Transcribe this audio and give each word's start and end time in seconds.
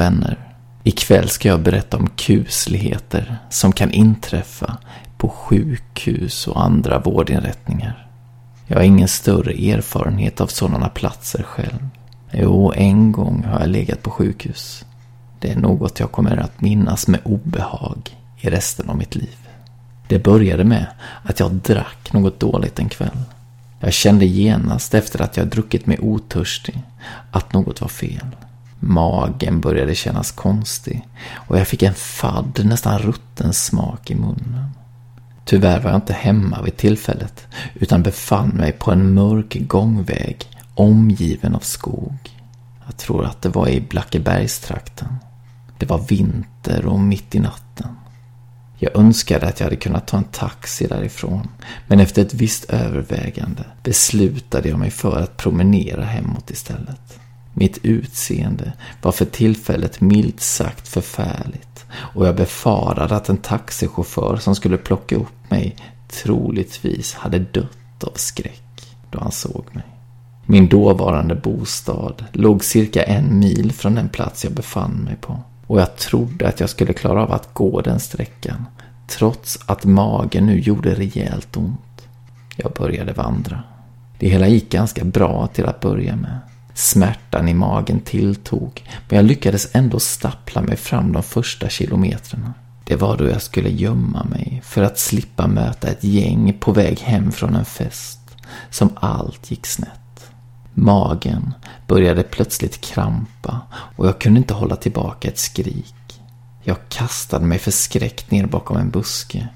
Vänner, 0.00 0.38
ikväll 0.84 1.28
ska 1.28 1.48
jag 1.48 1.60
berätta 1.60 1.96
om 1.96 2.08
kusligheter 2.16 3.38
som 3.50 3.72
kan 3.72 3.90
inträffa 3.90 4.76
på 5.18 5.28
sjukhus 5.28 6.48
och 6.48 6.62
andra 6.64 6.98
vårdinrättningar. 6.98 8.06
Jag 8.66 8.76
har 8.76 8.82
ingen 8.82 9.08
större 9.08 9.52
erfarenhet 9.52 10.40
av 10.40 10.46
sådana 10.46 10.88
platser 10.88 11.42
själv. 11.42 11.88
Jo, 12.32 12.72
en 12.76 13.12
gång 13.12 13.44
har 13.44 13.60
jag 13.60 13.68
legat 13.68 14.02
på 14.02 14.10
sjukhus. 14.10 14.84
Det 15.38 15.50
är 15.50 15.56
något 15.56 16.00
jag 16.00 16.12
kommer 16.12 16.36
att 16.36 16.60
minnas 16.60 17.08
med 17.08 17.20
obehag 17.24 18.16
i 18.40 18.50
resten 18.50 18.90
av 18.90 18.96
mitt 18.96 19.14
liv. 19.14 19.38
Det 20.08 20.18
började 20.18 20.64
med 20.64 20.86
att 21.22 21.40
jag 21.40 21.52
drack 21.52 22.12
något 22.12 22.40
dåligt 22.40 22.78
en 22.78 22.88
kväll. 22.88 23.22
Jag 23.80 23.92
kände 23.92 24.26
genast 24.26 24.94
efter 24.94 25.22
att 25.22 25.36
jag 25.36 25.46
druckit 25.46 25.86
mig 25.86 25.98
otörstig 26.00 26.82
att 27.30 27.52
något 27.52 27.80
var 27.80 27.88
fel. 27.88 28.26
Magen 28.80 29.60
började 29.60 29.94
kännas 29.94 30.32
konstig 30.32 31.06
och 31.34 31.58
jag 31.58 31.68
fick 31.68 31.82
en 31.82 31.94
fadd, 31.94 32.60
nästan 32.64 32.98
rutten 32.98 33.52
smak 33.52 34.10
i 34.10 34.14
munnen. 34.14 34.70
Tyvärr 35.44 35.80
var 35.80 35.90
jag 35.90 35.98
inte 35.98 36.12
hemma 36.12 36.62
vid 36.62 36.76
tillfället 36.76 37.46
utan 37.74 38.02
befann 38.02 38.48
mig 38.48 38.72
på 38.72 38.92
en 38.92 39.14
mörk 39.14 39.56
gångväg 39.60 40.46
omgiven 40.74 41.54
av 41.54 41.60
skog. 41.60 42.30
Jag 42.86 42.96
tror 42.96 43.24
att 43.24 43.42
det 43.42 43.48
var 43.48 43.68
i 43.68 43.80
Blackebergstrakten. 43.80 45.08
Det 45.78 45.86
var 45.86 45.98
vinter 45.98 46.86
och 46.86 47.00
mitt 47.00 47.34
i 47.34 47.40
natten. 47.40 47.88
Jag 48.78 48.96
önskade 48.96 49.48
att 49.48 49.60
jag 49.60 49.66
hade 49.66 49.76
kunnat 49.76 50.06
ta 50.06 50.16
en 50.16 50.24
taxi 50.24 50.86
därifrån, 50.86 51.48
men 51.86 52.00
efter 52.00 52.22
ett 52.22 52.34
visst 52.34 52.64
övervägande 52.64 53.64
beslutade 53.82 54.68
jag 54.68 54.78
mig 54.78 54.90
för 54.90 55.20
att 55.20 55.36
promenera 55.36 56.04
hemåt 56.04 56.50
istället. 56.50 57.19
Mitt 57.54 57.78
utseende 57.82 58.72
var 59.02 59.12
för 59.12 59.24
tillfället 59.24 60.00
milt 60.00 60.40
sagt 60.40 60.88
förfärligt 60.88 61.84
och 61.92 62.26
jag 62.26 62.36
befarade 62.36 63.16
att 63.16 63.28
en 63.28 63.36
taxichaufför 63.36 64.36
som 64.36 64.54
skulle 64.54 64.76
plocka 64.76 65.16
upp 65.16 65.50
mig 65.50 65.76
troligtvis 66.08 67.14
hade 67.14 67.38
dött 67.38 68.04
av 68.04 68.12
skräck 68.14 68.96
då 69.10 69.18
han 69.20 69.32
såg 69.32 69.64
mig. 69.72 69.84
Min 70.46 70.68
dåvarande 70.68 71.34
bostad 71.34 72.24
låg 72.32 72.64
cirka 72.64 73.02
en 73.02 73.38
mil 73.38 73.72
från 73.72 73.94
den 73.94 74.08
plats 74.08 74.44
jag 74.44 74.52
befann 74.52 74.92
mig 74.92 75.16
på 75.20 75.42
och 75.66 75.80
jag 75.80 75.96
trodde 75.96 76.48
att 76.48 76.60
jag 76.60 76.70
skulle 76.70 76.92
klara 76.92 77.22
av 77.22 77.32
att 77.32 77.54
gå 77.54 77.80
den 77.80 78.00
sträckan 78.00 78.66
trots 79.08 79.58
att 79.66 79.84
magen 79.84 80.46
nu 80.46 80.60
gjorde 80.60 80.94
rejält 80.94 81.56
ont. 81.56 82.08
Jag 82.56 82.72
började 82.72 83.12
vandra. 83.12 83.62
Det 84.18 84.28
hela 84.28 84.48
gick 84.48 84.70
ganska 84.70 85.04
bra 85.04 85.46
till 85.46 85.66
att 85.66 85.80
börja 85.80 86.16
med. 86.16 86.38
Smärtan 86.74 87.48
i 87.48 87.54
magen 87.54 88.00
tilltog, 88.00 88.88
men 89.08 89.16
jag 89.16 89.24
lyckades 89.26 89.68
ändå 89.74 90.00
stappla 90.00 90.62
mig 90.62 90.76
fram 90.76 91.12
de 91.12 91.22
första 91.22 91.68
kilometrarna. 91.68 92.54
Det 92.84 92.96
var 92.96 93.16
då 93.16 93.28
jag 93.28 93.42
skulle 93.42 93.70
gömma 93.70 94.24
mig 94.24 94.62
för 94.64 94.82
att 94.82 94.98
slippa 94.98 95.46
möta 95.46 95.88
ett 95.88 96.04
gäng 96.04 96.56
på 96.60 96.72
väg 96.72 97.00
hem 97.00 97.32
från 97.32 97.56
en 97.56 97.64
fest, 97.64 98.20
som 98.70 98.90
allt 98.94 99.50
gick 99.50 99.66
snett. 99.66 100.30
Magen 100.74 101.54
började 101.86 102.22
plötsligt 102.22 102.80
krampa 102.80 103.60
och 103.96 104.06
jag 104.06 104.20
kunde 104.20 104.38
inte 104.38 104.54
hålla 104.54 104.76
tillbaka 104.76 105.28
ett 105.28 105.38
skrik. 105.38 106.20
Jag 106.62 106.76
kastade 106.88 107.46
mig 107.46 107.58
förskräckt 107.58 108.30
ner 108.30 108.46
bakom 108.46 108.76
en 108.76 108.90
buske, 108.90 109.48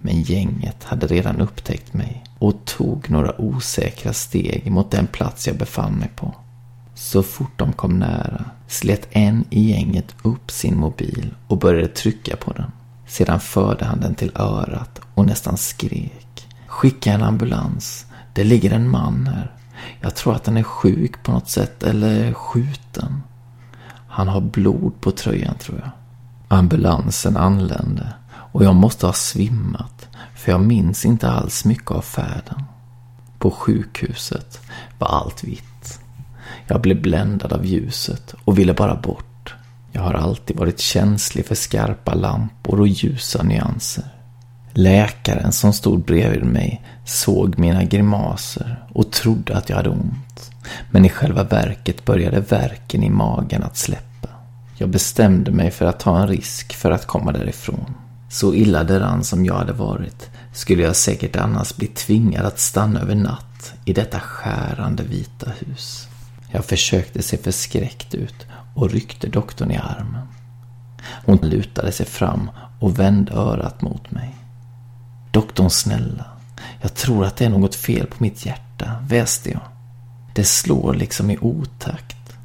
men 0.00 0.22
gänget 0.22 0.84
hade 0.84 1.06
redan 1.06 1.40
upptäckt 1.40 1.94
mig 1.94 2.24
och 2.38 2.64
tog 2.64 3.10
några 3.10 3.40
osäkra 3.40 4.12
steg 4.12 4.70
mot 4.70 4.90
den 4.90 5.06
plats 5.06 5.46
jag 5.46 5.56
befann 5.56 5.92
mig 5.92 6.10
på. 6.16 6.34
Så 7.02 7.22
fort 7.22 7.58
de 7.58 7.72
kom 7.72 7.98
nära 7.98 8.44
slet 8.68 9.08
en 9.10 9.44
i 9.50 9.70
gänget 9.70 10.14
upp 10.22 10.50
sin 10.50 10.78
mobil 10.78 11.34
och 11.48 11.58
började 11.58 11.88
trycka 11.88 12.36
på 12.36 12.52
den. 12.52 12.70
Sedan 13.06 13.40
förde 13.40 13.84
han 13.84 14.00
den 14.00 14.14
till 14.14 14.32
örat 14.34 15.00
och 15.14 15.26
nästan 15.26 15.56
skrek. 15.56 16.48
Skicka 16.66 17.12
en 17.12 17.22
ambulans. 17.22 18.06
Det 18.34 18.44
ligger 18.44 18.70
en 18.70 18.90
man 18.90 19.26
här. 19.26 19.54
Jag 20.00 20.14
tror 20.14 20.34
att 20.34 20.46
han 20.46 20.56
är 20.56 20.62
sjuk 20.62 21.22
på 21.22 21.32
något 21.32 21.48
sätt 21.48 21.82
eller 21.82 22.32
skjuten. 22.32 23.22
Han 24.08 24.28
har 24.28 24.40
blod 24.40 25.00
på 25.00 25.10
tröjan 25.10 25.54
tror 25.58 25.78
jag. 25.78 25.90
Ambulansen 26.58 27.36
anlände 27.36 28.12
och 28.52 28.64
jag 28.64 28.74
måste 28.74 29.06
ha 29.06 29.12
svimmat 29.12 30.08
för 30.34 30.52
jag 30.52 30.60
minns 30.60 31.04
inte 31.04 31.30
alls 31.30 31.64
mycket 31.64 31.90
av 31.90 32.02
färden. 32.02 32.62
På 33.38 33.50
sjukhuset 33.50 34.60
var 34.98 35.08
allt 35.08 35.44
vitt. 35.44 35.71
Jag 36.66 36.80
blev 36.80 37.02
bländad 37.02 37.52
av 37.52 37.66
ljuset 37.66 38.34
och 38.44 38.58
ville 38.58 38.74
bara 38.74 38.94
bort. 38.94 39.54
Jag 39.92 40.02
har 40.02 40.14
alltid 40.14 40.56
varit 40.56 40.80
känslig 40.80 41.46
för 41.46 41.54
skarpa 41.54 42.14
lampor 42.14 42.80
och 42.80 42.88
ljusa 42.88 43.42
nyanser. 43.42 44.04
Läkaren 44.72 45.52
som 45.52 45.72
stod 45.72 46.04
bredvid 46.04 46.44
mig 46.44 46.82
såg 47.04 47.58
mina 47.58 47.84
grimaser 47.84 48.84
och 48.92 49.12
trodde 49.12 49.56
att 49.56 49.68
jag 49.68 49.76
hade 49.76 49.88
ont. 49.88 50.50
Men 50.90 51.04
i 51.04 51.08
själva 51.08 51.44
verket 51.44 52.04
började 52.04 52.40
verken 52.40 53.02
i 53.02 53.10
magen 53.10 53.62
att 53.62 53.76
släppa. 53.76 54.28
Jag 54.76 54.88
bestämde 54.88 55.50
mig 55.50 55.70
för 55.70 55.86
att 55.86 56.00
ta 56.00 56.18
en 56.18 56.28
risk 56.28 56.74
för 56.74 56.90
att 56.90 57.06
komma 57.06 57.32
därifrån. 57.32 57.94
Så 58.30 58.54
illa 58.54 58.84
däran 58.84 59.24
som 59.24 59.44
jag 59.44 59.54
hade 59.54 59.72
varit 59.72 60.30
skulle 60.52 60.82
jag 60.82 60.96
säkert 60.96 61.36
annars 61.36 61.76
bli 61.76 61.86
tvingad 61.86 62.46
att 62.46 62.60
stanna 62.60 63.00
över 63.00 63.14
natt 63.14 63.72
i 63.84 63.92
detta 63.92 64.20
skärande 64.20 65.02
vita 65.02 65.50
hus. 65.58 66.08
Jag 66.54 66.64
försökte 66.64 67.22
se 67.22 67.36
förskräckt 67.36 68.14
ut 68.14 68.46
och 68.74 68.90
ryckte 68.90 69.28
doktorn 69.28 69.70
i 69.70 69.76
armen. 69.76 70.26
Hon 71.26 71.36
lutade 71.36 71.92
sig 71.92 72.06
fram 72.06 72.50
och 72.80 72.98
vände 72.98 73.32
örat 73.32 73.82
mot 73.82 74.10
mig. 74.10 74.36
Doktorn 75.30 75.70
snälla, 75.70 76.24
jag 76.80 76.94
tror 76.94 77.24
att 77.24 77.36
det 77.36 77.44
är 77.44 77.50
något 77.50 77.74
fel 77.74 78.06
på 78.06 78.16
mitt 78.18 78.46
hjärta, 78.46 78.96
väste 79.08 79.50
jag. 79.50 79.62
Det 80.34 80.44
slår 80.44 80.94
liksom 80.94 81.30
i 81.30 81.38
otakt. 81.40 82.36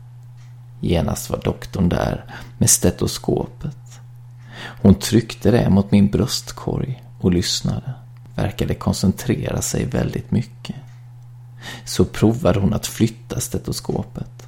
Genast 0.81 1.29
var 1.29 1.41
doktorn 1.43 1.89
där 1.89 2.25
med 2.57 2.69
stetoskopet. 2.69 3.99
Hon 4.81 4.95
tryckte 4.95 5.51
det 5.51 5.69
mot 5.69 5.91
min 5.91 6.07
bröstkorg 6.07 7.03
och 7.21 7.31
lyssnade. 7.31 7.93
Verkade 8.35 8.75
koncentrera 8.75 9.61
sig 9.61 9.85
väldigt 9.85 10.31
mycket 10.31 10.75
så 11.85 12.05
provade 12.05 12.59
hon 12.59 12.73
att 12.73 12.87
flytta 12.87 13.39
stetoskopet. 13.39 14.47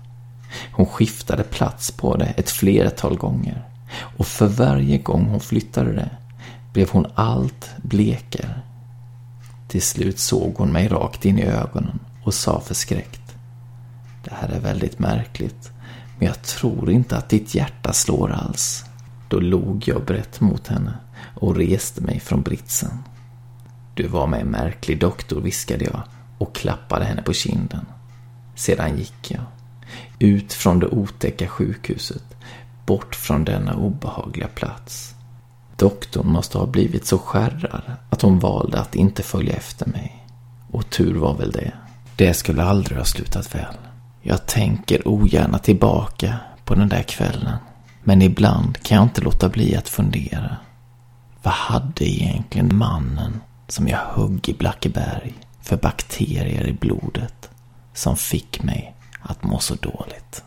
Hon 0.71 0.85
skiftade 0.85 1.43
plats 1.43 1.91
på 1.91 2.15
det 2.15 2.25
ett 2.25 2.49
flertal 2.49 3.17
gånger 3.17 3.65
och 4.17 4.27
för 4.27 4.47
varje 4.47 4.97
gång 4.97 5.25
hon 5.25 5.39
flyttade 5.39 5.91
det 5.91 6.09
blev 6.73 6.89
hon 6.89 7.05
allt 7.15 7.69
blekare. 7.77 8.59
Till 9.67 9.81
slut 9.81 10.19
såg 10.19 10.55
hon 10.57 10.71
mig 10.71 10.87
rakt 10.87 11.25
in 11.25 11.39
i 11.39 11.43
ögonen 11.45 11.99
och 12.23 12.33
sa 12.33 12.59
förskräckt. 12.59 13.21
Det 14.23 14.33
här 14.33 14.49
är 14.49 14.59
väldigt 14.59 14.99
märkligt, 14.99 15.71
men 16.17 16.27
jag 16.27 16.41
tror 16.41 16.91
inte 16.91 17.17
att 17.17 17.29
ditt 17.29 17.55
hjärta 17.55 17.93
slår 17.93 18.31
alls. 18.31 18.83
Då 19.29 19.39
log 19.39 19.87
jag 19.87 20.05
brett 20.05 20.41
mot 20.41 20.67
henne 20.67 20.93
och 21.35 21.55
reste 21.55 22.01
mig 22.01 22.19
från 22.19 22.41
britsen. 22.41 23.03
Du 23.93 24.07
var 24.07 24.27
med 24.27 24.41
en 24.41 24.47
märklig 24.47 24.99
doktor, 24.99 25.41
viskade 25.41 25.85
jag 25.85 26.03
och 26.39 26.55
klappade 26.55 27.05
henne 27.05 27.21
på 27.21 27.33
kinden. 27.33 27.85
Sedan 28.55 28.97
gick 28.97 29.31
jag. 29.31 29.41
Ut 30.19 30.53
från 30.53 30.79
det 30.79 30.87
otäcka 30.87 31.47
sjukhuset. 31.47 32.23
Bort 32.85 33.15
från 33.15 33.43
denna 33.43 33.75
obehagliga 33.75 34.47
plats. 34.47 35.15
Doktorn 35.77 36.27
måste 36.27 36.57
ha 36.57 36.65
blivit 36.65 37.05
så 37.05 37.17
skärrad 37.17 37.81
att 38.09 38.21
hon 38.21 38.39
valde 38.39 38.79
att 38.79 38.95
inte 38.95 39.23
följa 39.23 39.55
efter 39.55 39.85
mig. 39.85 40.25
Och 40.71 40.89
tur 40.89 41.15
var 41.15 41.33
väl 41.33 41.51
det. 41.51 41.71
Det 42.15 42.33
skulle 42.33 42.63
aldrig 42.63 42.97
ha 42.97 43.05
slutat 43.05 43.55
väl. 43.55 43.75
Jag 44.21 44.45
tänker 44.45 45.07
ogärna 45.07 45.59
tillbaka 45.59 46.35
på 46.65 46.75
den 46.75 46.89
där 46.89 47.03
kvällen. 47.03 47.57
Men 48.03 48.21
ibland 48.21 48.83
kan 48.83 48.95
jag 48.95 49.05
inte 49.05 49.21
låta 49.21 49.49
bli 49.49 49.75
att 49.75 49.89
fundera. 49.89 50.57
Vad 51.43 51.53
hade 51.53 52.05
egentligen 52.05 52.77
mannen 52.77 53.41
som 53.67 53.87
jag 53.87 53.99
högg 53.99 54.49
i 54.49 54.53
Blackeberg 54.53 55.33
för 55.69 55.77
bakterier 55.77 56.67
i 56.67 56.73
blodet 56.73 57.49
som 57.93 58.17
fick 58.17 58.63
mig 58.63 58.95
att 59.21 59.43
må 59.43 59.59
så 59.59 59.75
dåligt? 59.75 60.43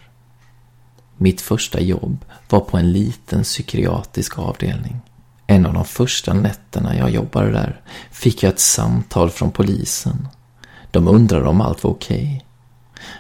Mitt 1.17 1.41
första 1.41 1.81
jobb 1.81 2.25
var 2.49 2.61
på 2.61 2.77
en 2.77 2.93
liten 2.93 3.43
psykiatrisk 3.43 4.39
avdelning. 4.39 5.01
En 5.47 5.67
av 5.67 5.75
de 5.75 5.85
första 5.85 6.35
nätterna 6.35 6.97
jag 6.97 7.11
jobbade 7.11 7.53
där 7.53 7.81
fick 8.11 8.43
jag 8.43 8.53
ett 8.53 8.61
samtal 8.61 9.31
från 9.31 9.51
polisen. 9.51 10.29
De 10.91 11.09
undrade 11.09 11.49
om 11.49 11.61
allt 11.61 11.85
var 11.85 11.91
okej. 11.91 12.17
Okay. 12.17 12.41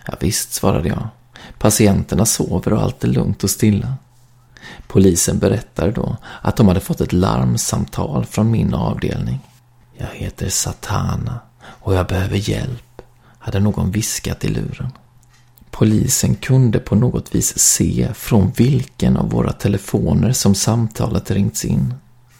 Ja, 0.07 0.15
visst, 0.21 0.53
svarade 0.53 0.89
jag. 0.89 1.09
Patienterna 1.59 2.27
sover 2.27 2.73
och 2.73 2.83
allt 2.83 3.05
är 3.05 3.09
lugnt 3.09 3.45
och 3.45 3.51
stilla. 3.51 3.95
Polisen 4.87 5.39
berättade 5.39 5.93
då 5.93 6.17
att 6.43 6.57
de 6.57 6.69
hade 6.69 6.81
fått 6.81 7.01
ett 7.01 7.13
larmsamtal 7.13 8.25
från 8.25 8.51
min 8.51 8.75
avdelning. 8.75 9.41
Jag 9.97 10.09
heter 10.13 10.49
Satana 10.49 11.41
och 11.65 11.95
jag 11.95 12.07
behöver 12.07 12.51
hjälp, 12.51 13.03
hade 13.39 13.61
någon 13.61 13.91
viskat 13.91 14.45
i 14.45 14.49
luren. 14.49 14.91
Polisen 15.71 16.35
kunde 16.35 16.79
på 16.79 16.95
något 16.95 17.35
vis 17.35 17.59
se 17.59 18.09
från 18.15 18.53
vilken 18.57 19.17
av 19.17 19.31
våra 19.31 19.53
telefoner 19.53 20.33
som 20.33 20.55
samtalet 20.55 21.31
ringts 21.31 21.65
in. 21.65 21.95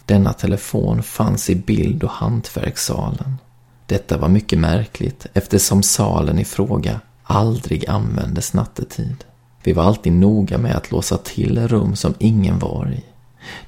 Denna 0.05 0.33
telefon 0.33 1.03
fanns 1.03 1.49
i 1.49 1.55
bild 1.55 2.03
och 2.03 2.09
hantverkssalen. 2.09 3.37
Detta 3.85 4.17
var 4.17 4.27
mycket 4.27 4.59
märkligt 4.59 5.25
eftersom 5.33 5.83
salen 5.83 6.39
i 6.39 6.45
fråga 6.45 6.99
aldrig 7.23 7.89
användes 7.89 8.53
nattetid. 8.53 9.23
Vi 9.63 9.73
var 9.73 9.83
alltid 9.83 10.13
noga 10.13 10.57
med 10.57 10.75
att 10.75 10.91
låsa 10.91 11.17
till 11.17 11.67
rum 11.67 11.95
som 11.95 12.13
ingen 12.19 12.59
var 12.59 12.91
i. 12.91 13.03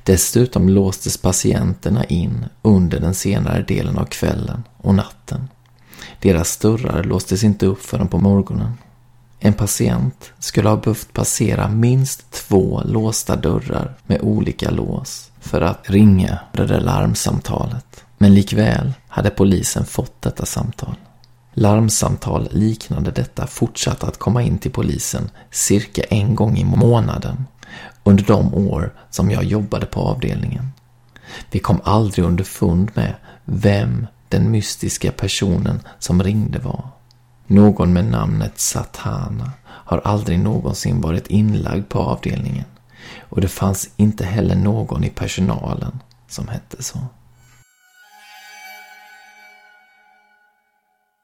Dessutom 0.04 0.70
låstes 0.70 1.18
patienterna 1.18 2.04
in 2.04 2.46
under 2.62 3.00
den 3.00 3.14
senare 3.14 3.64
delen 3.64 3.98
av 3.98 4.06
kvällen 4.06 4.64
och 4.78 4.96
natten. 4.96 5.48
Deras 6.22 6.58
dörrar 6.58 7.04
låstes 7.04 7.44
inte 7.44 7.66
upp 7.66 7.82
förrän 7.82 8.08
på 8.08 8.18
morgonen. 8.18 8.74
En 9.40 9.54
patient 9.54 10.32
skulle 10.40 10.70
ha 10.70 10.78
behövt 10.78 11.14
passera 11.14 11.70
minst 11.70 12.32
två 12.32 12.82
låsta 12.86 13.36
dörrar 13.36 13.98
med 14.08 14.22
olika 14.22 14.70
lås 14.70 15.27
för 15.48 15.62
att 15.62 15.90
ringa 15.90 16.40
det 16.52 16.66
där 16.66 16.80
larmsamtalet. 16.80 18.04
Men 18.18 18.34
likväl 18.34 18.94
hade 19.08 19.30
polisen 19.30 19.86
fått 19.86 20.22
detta 20.22 20.46
samtal. 20.46 20.96
Larmsamtal 21.54 22.48
liknande 22.52 23.12
detta 23.12 23.48
fortsatte 23.48 24.06
att 24.06 24.20
komma 24.20 24.44
in 24.44 24.58
till 24.58 24.72
polisen 24.72 25.30
cirka 25.52 26.02
en 26.02 26.36
gång 26.36 26.58
i 26.58 26.64
månaden 26.64 27.46
under 28.04 28.24
de 28.24 28.54
år 28.54 28.94
som 29.10 29.32
jag 29.32 29.44
jobbade 29.44 29.86
på 29.86 30.00
avdelningen. 30.00 30.72
Vi 31.52 31.60
kom 31.60 31.82
aldrig 31.84 32.26
underfund 32.26 32.92
med 32.94 33.14
vem 33.46 34.08
den 34.30 34.52
mystiska 34.52 35.12
personen 35.12 35.80
som 36.00 36.24
ringde 36.24 36.60
var. 36.60 36.88
Någon 37.48 37.94
med 37.94 38.06
namnet 38.06 38.60
Satana 38.60 39.52
har 39.64 40.02
aldrig 40.04 40.40
någonsin 40.40 41.02
varit 41.02 41.28
inlagd 41.28 41.90
på 41.90 42.00
avdelningen 42.00 42.66
och 43.20 43.42
det 43.42 43.48
fanns 43.48 43.90
inte 43.98 44.26
heller 44.26 44.56
någon 44.56 45.04
i 45.04 45.10
personalen 45.10 46.00
som 46.28 46.48
hette 46.48 46.84
så. 46.84 47.00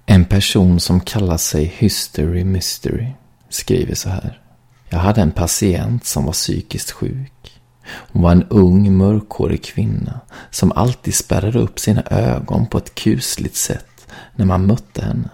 En 0.05 0.25
person 0.25 0.79
som 0.79 0.99
kallar 0.99 1.37
sig 1.37 1.65
Hystery 1.77 2.43
Mystery 2.43 3.07
skriver 3.49 3.95
så 3.95 4.09
här. 4.09 4.41
Jag 4.89 4.99
hade 4.99 5.21
en 5.21 5.31
patient 5.31 6.05
som 6.05 6.25
var 6.25 6.33
psykiskt 6.33 6.91
sjuk. 6.91 7.61
Hon 7.85 8.21
var 8.21 8.31
en 8.31 8.43
ung 8.49 8.97
mörkhårig 8.97 9.63
kvinna 9.63 10.19
som 10.51 10.71
alltid 10.71 11.15
spärrade 11.15 11.59
upp 11.59 11.79
sina 11.79 12.03
ögon 12.09 12.65
på 12.65 12.77
ett 12.77 12.95
kusligt 12.95 13.55
sätt 13.55 14.07
när 14.35 14.45
man 14.45 14.65
mötte 14.65 15.05
henne. 15.05 15.29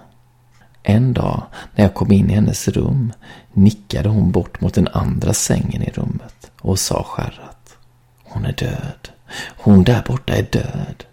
En 0.83 1.13
dag 1.13 1.43
när 1.75 1.83
jag 1.83 1.93
kom 1.93 2.11
in 2.11 2.29
i 2.29 2.33
hennes 2.33 2.67
rum 2.67 3.13
nickade 3.53 4.09
hon 4.09 4.31
bort 4.31 4.61
mot 4.61 4.73
den 4.73 4.87
andra 4.87 5.33
sängen 5.33 5.83
i 5.83 5.91
rummet 5.93 6.38
och 6.61 6.79
sa 6.79 7.03
skärrat. 7.03 7.77
Hon 8.23 8.45
är 8.45 8.53
död. 8.53 9.09
Hon 9.57 9.83
där 9.83 10.03
borta 10.07 10.33
är 10.33 10.43
död. 10.43 11.03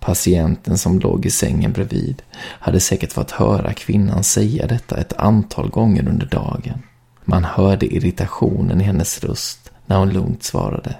Patienten 0.00 0.78
som 0.78 0.98
låg 0.98 1.26
i 1.26 1.30
sängen 1.30 1.72
bredvid 1.72 2.22
hade 2.36 2.80
säkert 2.80 3.12
fått 3.12 3.30
höra 3.30 3.72
kvinnan 3.72 4.24
säga 4.24 4.66
detta 4.66 4.96
ett 4.96 5.12
antal 5.12 5.70
gånger 5.70 6.08
under 6.08 6.26
dagen. 6.26 6.82
Man 7.24 7.44
hörde 7.44 7.94
irritationen 7.94 8.80
i 8.80 8.84
hennes 8.84 9.24
röst 9.24 9.72
när 9.86 9.96
hon 9.96 10.12
lugnt 10.12 10.42
svarade. 10.42 10.96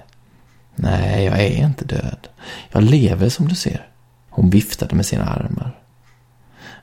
Nej, 0.75 1.25
jag 1.25 1.39
är 1.39 1.65
inte 1.65 1.85
död. 1.85 2.27
Jag 2.71 2.83
lever 2.83 3.29
som 3.29 3.47
du 3.47 3.55
ser. 3.55 3.87
Hon 4.29 4.49
viftade 4.49 4.95
med 4.95 5.05
sina 5.05 5.25
armar. 5.25 5.79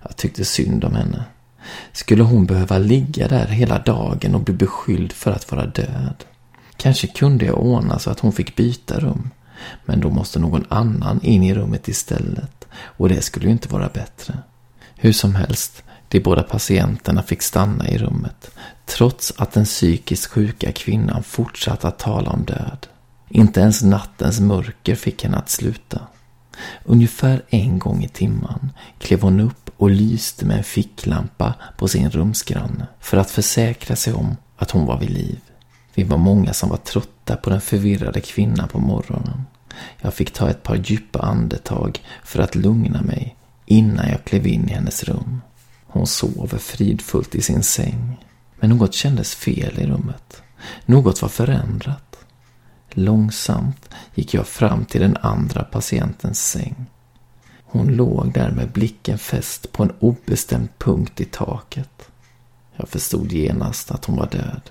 Jag 0.03 0.17
tyckte 0.17 0.45
synd 0.45 0.85
om 0.85 0.95
henne. 0.95 1.25
Skulle 1.93 2.23
hon 2.23 2.47
behöva 2.47 2.79
ligga 2.79 3.29
där 3.29 3.47
hela 3.47 3.79
dagen 3.79 4.35
och 4.35 4.41
bli 4.41 4.55
beskylld 4.55 5.13
för 5.13 5.31
att 5.31 5.53
vara 5.53 5.67
död? 5.67 6.25
Kanske 6.83 7.07
kunde 7.07 7.45
jag 7.45 7.59
ordna 7.59 7.99
så 7.99 8.11
att 8.11 8.21
hon 8.21 8.33
fick 8.33 8.57
byta 8.57 9.01
rum. 9.01 9.31
Men 9.85 10.01
då 10.01 10.11
måste 10.11 10.39
någon 10.39 10.65
annan 10.69 11.21
in 11.23 11.43
i 11.43 11.55
rummet 11.55 11.89
istället. 11.89 12.67
Och 12.75 13.09
det 13.09 13.23
skulle 13.23 13.47
ju 13.47 13.53
inte 13.53 13.69
vara 13.69 13.89
bättre. 13.89 14.39
Hur 14.97 15.13
som 15.13 15.35
helst, 15.35 15.83
de 16.09 16.21
båda 16.21 16.43
patienterna 16.43 17.23
fick 17.23 17.43
stanna 17.43 17.89
i 17.89 17.99
rummet. 17.99 18.51
Trots 18.87 19.33
att 19.37 19.53
den 19.53 19.65
psykiskt 19.65 20.27
sjuka 20.27 20.73
kvinnan 20.73 21.23
fortsatte 21.23 21.89
att 21.89 21.99
tala 21.99 22.31
om 22.31 22.45
död. 22.45 22.87
Inte 23.29 23.61
ens 23.61 23.83
nattens 23.83 24.41
mörker 24.41 24.95
fick 24.95 25.25
henne 25.25 25.37
att 25.37 25.51
sluta. 25.51 26.01
Ungefär 26.85 27.43
en 27.49 27.79
gång 27.79 28.05
i 28.05 28.09
timman 28.09 28.73
klev 28.99 29.23
hon 29.23 29.41
upp 29.41 29.71
och 29.77 29.91
lyste 29.91 30.47
med 30.47 30.59
en 30.59 30.65
ficklampa 30.65 31.55
på 31.79 31.89
sin 31.89 32.11
rumsgranne 32.11 32.87
för 33.01 33.17
att 33.17 33.31
försäkra 33.31 33.97
sig 33.97 34.13
om 34.13 34.37
att 34.57 34.71
hon 34.71 34.87
var 34.87 34.99
vid 34.99 35.11
liv. 35.11 35.41
Vi 35.95 36.03
var 36.03 36.19
många 36.19 36.53
som 36.53 36.69
var 36.69 36.77
trötta 36.77 37.37
på 37.37 37.51
den 37.51 37.61
förvirrade 37.61 38.21
kvinnan 38.21 38.69
på 38.69 38.79
morgonen. 38.79 39.43
Jag 40.01 40.15
fick 40.15 40.33
ta 40.33 40.51
ett 40.51 40.63
par 40.63 40.77
djupa 40.77 41.19
andetag 41.19 42.01
för 42.25 42.43
att 42.43 42.55
lugna 42.55 43.03
mig 43.03 43.37
innan 43.67 44.09
jag 44.09 44.25
klev 44.25 44.47
in 44.47 44.69
i 44.69 44.73
hennes 44.73 45.05
rum. 45.05 45.41
Hon 45.87 46.07
sov 46.07 46.59
fridfullt 46.59 47.35
i 47.35 47.43
sin 47.43 47.63
säng. 47.63 48.25
Men 48.61 48.71
något 48.71 48.95
kändes 48.95 49.35
fel 49.35 49.79
i 49.79 49.87
rummet. 49.87 50.43
Något 50.87 51.23
var 51.23 51.29
förändrat. 51.29 52.17
Långsamt 52.91 53.89
gick 54.15 54.35
jag 54.35 54.47
fram 54.47 54.85
till 54.85 55.01
den 55.01 55.17
andra 55.17 55.65
patientens 55.65 56.49
säng. 56.51 56.87
Hon 57.65 57.87
låg 57.87 58.33
där 58.33 58.51
med 58.51 58.69
blicken 58.69 59.19
fäst 59.19 59.73
på 59.73 59.83
en 59.83 59.93
obestämd 59.99 60.69
punkt 60.79 61.21
i 61.21 61.25
taket. 61.25 62.11
Jag 62.77 62.89
förstod 62.89 63.33
genast 63.33 63.91
att 63.91 64.05
hon 64.05 64.17
var 64.17 64.29
död. 64.31 64.71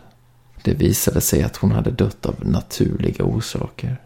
Det 0.63 0.74
visade 0.74 1.22
sig 1.22 1.44
att 1.44 1.58
hon 1.58 1.72
hade 1.72 1.91
dött 1.91 2.25
av 2.25 2.36
naturliga 2.46 3.25
orsaker. 3.25 3.98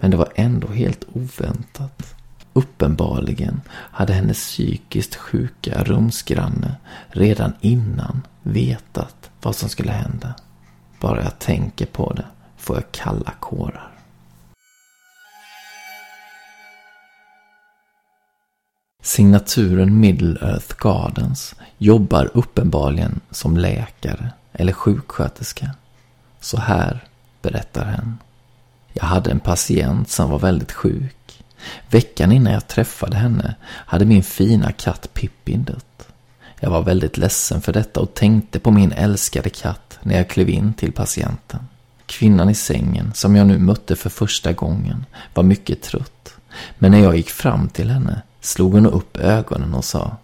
Men 0.00 0.10
det 0.10 0.16
var 0.16 0.32
ändå 0.34 0.68
helt 0.68 1.04
oväntat. 1.12 2.14
Uppenbarligen 2.52 3.60
hade 3.70 4.12
hennes 4.12 4.38
psykiskt 4.38 5.16
sjuka 5.16 5.84
rumsgranne 5.84 6.76
redan 7.08 7.52
innan 7.60 8.22
vetat 8.42 9.30
vad 9.42 9.56
som 9.56 9.68
skulle 9.68 9.92
hända. 9.92 10.34
Bara 11.00 11.22
jag 11.22 11.38
tänker 11.38 11.86
på 11.86 12.12
det 12.12 12.26
får 12.56 12.76
jag 12.76 12.92
kalla 12.92 13.32
kårar. 13.40 13.92
Signaturen 19.02 20.00
Middle 20.00 20.38
Earth 20.40 20.74
Gardens 20.78 21.54
jobbar 21.78 22.30
uppenbarligen 22.34 23.20
som 23.30 23.56
läkare 23.56 24.30
eller 24.52 24.72
sjuksköterska. 24.72 25.74
Så 26.40 26.60
här 26.60 27.04
berättar 27.42 27.84
hen. 27.84 28.18
Jag 28.92 29.04
hade 29.04 29.30
en 29.30 29.40
patient 29.40 30.10
som 30.10 30.30
var 30.30 30.38
väldigt 30.38 30.72
sjuk. 30.72 31.44
Veckan 31.90 32.32
innan 32.32 32.52
jag 32.52 32.68
träffade 32.68 33.16
henne 33.16 33.54
hade 33.64 34.04
min 34.04 34.22
fina 34.22 34.72
katt 34.72 35.14
Pippin 35.14 35.64
dött. 35.64 36.08
Jag 36.60 36.70
var 36.70 36.82
väldigt 36.82 37.16
ledsen 37.16 37.60
för 37.60 37.72
detta 37.72 38.00
och 38.00 38.14
tänkte 38.14 38.58
på 38.58 38.70
min 38.70 38.92
älskade 38.92 39.50
katt 39.50 39.98
när 40.02 40.16
jag 40.16 40.28
klev 40.28 40.48
in 40.48 40.74
till 40.74 40.92
patienten. 40.92 41.60
Kvinnan 42.06 42.50
i 42.50 42.54
sängen, 42.54 43.12
som 43.14 43.36
jag 43.36 43.46
nu 43.46 43.58
mötte 43.58 43.96
för 43.96 44.10
första 44.10 44.52
gången, 44.52 45.04
var 45.34 45.42
mycket 45.42 45.82
trött. 45.82 46.34
Men 46.78 46.90
när 46.90 46.98
jag 46.98 47.16
gick 47.16 47.30
fram 47.30 47.68
till 47.68 47.90
henne 47.90 48.22
slog 48.40 48.72
hon 48.72 48.86
upp 48.86 49.16
ögonen 49.16 49.74
och 49.74 49.84
sa 49.84 50.16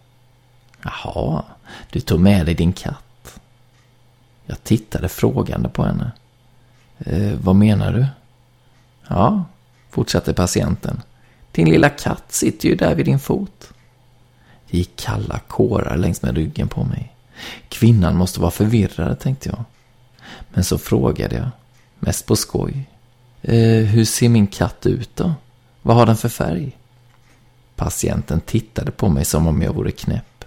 Jaha, 0.83 1.45
du 1.91 2.01
tog 2.01 2.21
med 2.21 2.47
dig 2.47 2.55
din 2.55 2.73
katt. 2.73 3.05
Jag 4.47 4.65
tittade 4.65 5.09
frågande 5.09 5.69
på 5.69 5.83
henne. 5.83 6.11
Eh, 6.99 7.33
vad 7.43 7.57
menar 7.57 7.93
du? 7.93 8.07
Ja, 9.09 9.45
fortsatte 9.91 10.35
patienten. 10.35 11.03
Din 11.53 11.71
lilla 11.71 11.89
katt 11.89 12.25
sitter 12.29 12.69
ju 12.69 12.75
där 12.75 12.95
vid 12.95 13.07
din 13.07 13.19
fot. 13.19 13.73
Det 14.71 14.79
gick 14.79 14.97
kalla 14.97 15.39
kårar 15.39 15.97
längs 15.97 16.23
med 16.23 16.37
ryggen 16.37 16.69
på 16.69 16.85
mig. 16.85 17.15
Kvinnan 17.69 18.17
måste 18.17 18.41
vara 18.41 18.51
förvirrad, 18.51 19.21
tänkte 19.21 19.49
jag. 19.49 19.65
Men 20.49 20.65
så 20.65 20.79
frågade 20.79 21.37
jag, 21.37 21.49
mest 21.99 22.27
på 22.27 22.37
skoj. 22.37 22.89
Eh, 23.43 23.85
hur 23.85 24.05
ser 24.05 24.29
min 24.29 24.47
katt 24.47 24.87
ut 24.87 25.17
då? 25.17 25.35
Vad 25.83 25.97
har 25.97 26.07
den 26.07 26.17
för 26.17 26.29
färg? 26.29 26.77
Patienten 27.77 28.41
tittade 28.41 28.91
på 28.91 29.09
mig 29.09 29.25
som 29.25 29.47
om 29.47 29.63
jag 29.63 29.73
vore 29.73 29.91
knäpp. 29.91 30.45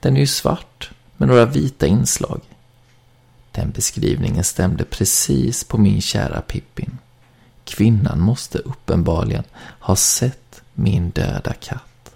Den 0.00 0.16
är 0.16 0.20
ju 0.20 0.26
svart 0.26 0.90
med 1.16 1.28
några 1.28 1.44
vita 1.44 1.86
inslag. 1.86 2.40
Den 3.56 3.70
beskrivningen 3.70 4.44
stämde 4.44 4.84
precis 4.84 5.64
på 5.64 5.78
min 5.78 6.00
kära 6.00 6.40
Pippin. 6.40 6.98
Kvinnan 7.64 8.20
måste 8.20 8.58
uppenbarligen 8.58 9.44
ha 9.80 9.96
sett 9.96 10.62
min 10.74 11.10
döda 11.10 11.52
katt. 11.52 12.14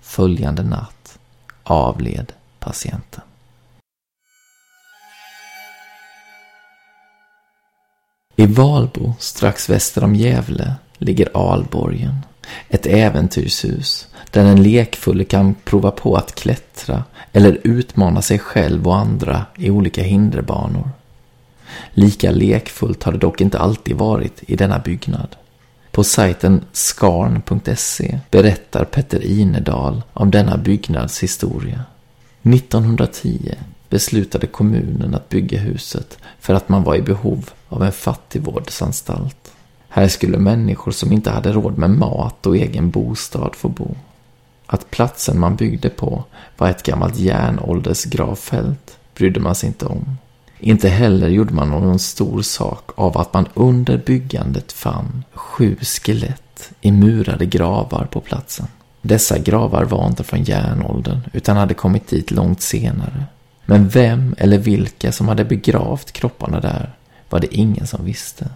Följande 0.00 0.62
natt 0.62 1.18
avled 1.62 2.32
patienten. 2.58 3.22
I 8.36 8.46
Valbo, 8.46 9.14
strax 9.18 9.70
väster 9.70 10.04
om 10.04 10.14
Gävle, 10.14 10.74
ligger 10.98 11.50
Alborgen. 11.52 12.16
Ett 12.68 12.86
äventyrshus 12.86 14.06
där 14.30 14.44
en 14.44 14.62
lekfull 14.62 15.24
kan 15.24 15.54
prova 15.64 15.90
på 15.90 16.16
att 16.16 16.34
klättra 16.34 17.04
eller 17.32 17.58
utmana 17.64 18.22
sig 18.22 18.38
själv 18.38 18.88
och 18.88 18.96
andra 18.96 19.46
i 19.56 19.70
olika 19.70 20.02
hinderbanor. 20.02 20.90
Lika 21.90 22.30
lekfullt 22.30 23.02
har 23.02 23.12
det 23.12 23.18
dock 23.18 23.40
inte 23.40 23.58
alltid 23.58 23.96
varit 23.96 24.42
i 24.46 24.56
denna 24.56 24.78
byggnad. 24.78 25.36
På 25.90 26.04
sajten 26.04 26.64
skarn.se 26.72 28.18
berättar 28.30 28.84
Petter 28.84 29.24
Inedal 29.24 30.02
om 30.12 30.30
denna 30.30 30.56
byggnads 30.56 31.22
historia. 31.22 31.84
1910 32.42 33.54
beslutade 33.88 34.46
kommunen 34.46 35.14
att 35.14 35.28
bygga 35.28 35.58
huset 35.58 36.18
för 36.40 36.54
att 36.54 36.68
man 36.68 36.82
var 36.82 36.94
i 36.94 37.02
behov 37.02 37.50
av 37.68 37.82
en 37.82 37.92
fattigvårdsanstalt. 37.92 39.52
Här 39.92 40.08
skulle 40.08 40.38
människor 40.38 40.92
som 40.92 41.12
inte 41.12 41.30
hade 41.30 41.52
råd 41.52 41.78
med 41.78 41.90
mat 41.90 42.46
och 42.46 42.56
egen 42.56 42.90
bostad 42.90 43.54
få 43.54 43.68
bo. 43.68 43.94
Att 44.66 44.90
platsen 44.90 45.40
man 45.40 45.56
byggde 45.56 45.88
på 45.88 46.24
var 46.58 46.68
ett 46.68 46.82
gammalt 46.82 47.16
järnåldersgravfält 47.16 48.98
brydde 49.14 49.40
man 49.40 49.54
sig 49.54 49.66
inte 49.66 49.86
om. 49.86 50.16
Inte 50.58 50.88
heller 50.88 51.28
gjorde 51.28 51.54
man 51.54 51.70
någon 51.70 51.98
stor 51.98 52.42
sak 52.42 52.90
av 52.94 53.18
att 53.18 53.34
man 53.34 53.48
under 53.54 53.98
byggandet 53.98 54.72
fann 54.72 55.24
sju 55.32 55.76
skelett 55.80 56.70
i 56.80 56.92
murade 56.92 57.46
gravar 57.46 58.08
på 58.10 58.20
platsen. 58.20 58.66
Dessa 59.02 59.38
gravar 59.38 59.84
var 59.84 60.06
inte 60.06 60.24
från 60.24 60.42
järnåldern 60.42 61.20
utan 61.32 61.56
hade 61.56 61.74
kommit 61.74 62.08
dit 62.08 62.30
långt 62.30 62.62
senare. 62.62 63.24
Men 63.64 63.88
vem 63.88 64.34
eller 64.38 64.58
vilka 64.58 65.12
som 65.12 65.28
hade 65.28 65.44
begravt 65.44 66.12
kropparna 66.12 66.60
där 66.60 66.90
var 67.30 67.40
det 67.40 67.54
ingen 67.54 67.86
som 67.86 68.04
visste. 68.04 68.50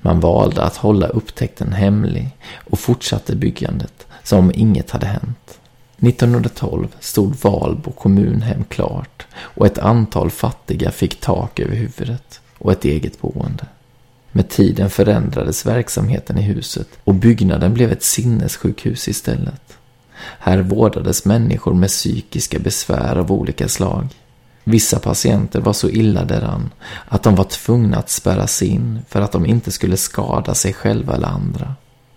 Man 0.00 0.20
valde 0.20 0.62
att 0.62 0.76
hålla 0.76 1.06
upptäckten 1.06 1.72
hemlig 1.72 2.30
och 2.70 2.78
fortsatte 2.78 3.36
byggandet 3.36 4.06
som 4.22 4.38
om 4.38 4.52
inget 4.54 4.90
hade 4.90 5.06
hänt. 5.06 5.58
1912 6.00 6.88
stod 7.00 7.36
Valbo 7.42 7.92
kommunhem 7.92 8.64
klart 8.64 9.26
och 9.36 9.66
ett 9.66 9.78
antal 9.78 10.30
fattiga 10.30 10.90
fick 10.90 11.20
tak 11.20 11.60
över 11.60 11.76
huvudet 11.76 12.40
och 12.58 12.72
ett 12.72 12.84
eget 12.84 13.20
boende. 13.20 13.66
Med 14.32 14.48
tiden 14.48 14.90
förändrades 14.90 15.66
verksamheten 15.66 16.38
i 16.38 16.42
huset 16.42 16.88
och 17.04 17.14
byggnaden 17.14 17.74
blev 17.74 17.92
ett 17.92 18.02
sinnessjukhus 18.02 19.08
istället. 19.08 19.78
Här 20.38 20.62
vårdades 20.62 21.24
människor 21.24 21.74
med 21.74 21.88
psykiska 21.88 22.58
besvär 22.58 23.16
av 23.16 23.32
olika 23.32 23.68
slag. 23.68 24.08
Vissa 24.68 24.98
patienter 24.98 25.60
var 25.60 25.72
så 25.72 25.88
illa 25.88 26.24
däran 26.24 26.70
att 27.08 27.22
de 27.22 27.34
var 27.34 27.44
tvungna 27.44 27.96
att 27.96 28.10
spärras 28.10 28.62
in 28.62 28.98
för 29.08 29.20
att 29.20 29.32
de 29.32 29.46
inte 29.46 29.70
skulle 29.70 29.96
skada 29.96 30.54
sig 30.54 30.72
själva 30.72 31.14
eller 31.14 31.26
andra. 31.26 31.74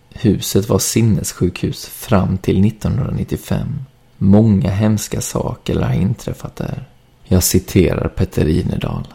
Huset 0.09 0.69
var 0.69 0.79
sinnessjukhus 0.79 1.85
fram 1.85 2.37
till 2.37 2.65
1995. 2.65 3.79
Många 4.17 4.69
hemska 4.69 5.21
saker 5.21 5.81
har 5.81 5.93
inträffat 5.93 6.55
där. 6.55 6.87
Jag 7.23 7.43
citerar 7.43 8.07
Petter 8.07 8.47
Inedal. 8.47 9.07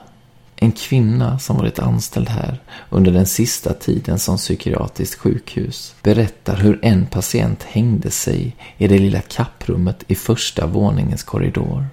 En 0.57 0.73
kvinna 0.73 1.39
som 1.39 1.57
varit 1.57 1.79
anställd 1.79 2.29
här 2.29 2.63
under 2.91 3.13
den 3.13 3.27
sista 3.27 3.73
tiden 3.73 4.19
som 4.19 4.37
psykiatriskt 4.37 5.21
sjukhus 5.21 5.95
berättar 6.03 6.57
hur 6.57 6.79
en 6.83 7.07
patient 7.07 7.63
hängde 7.63 8.11
sig 8.11 8.57
i 8.79 8.89
det 8.89 8.99
lilla 8.99 9.21
kapprummet 9.21 10.05
i 10.09 10.15
första 10.15 10.67
våningens 10.67 11.23
korridor. 11.23 11.87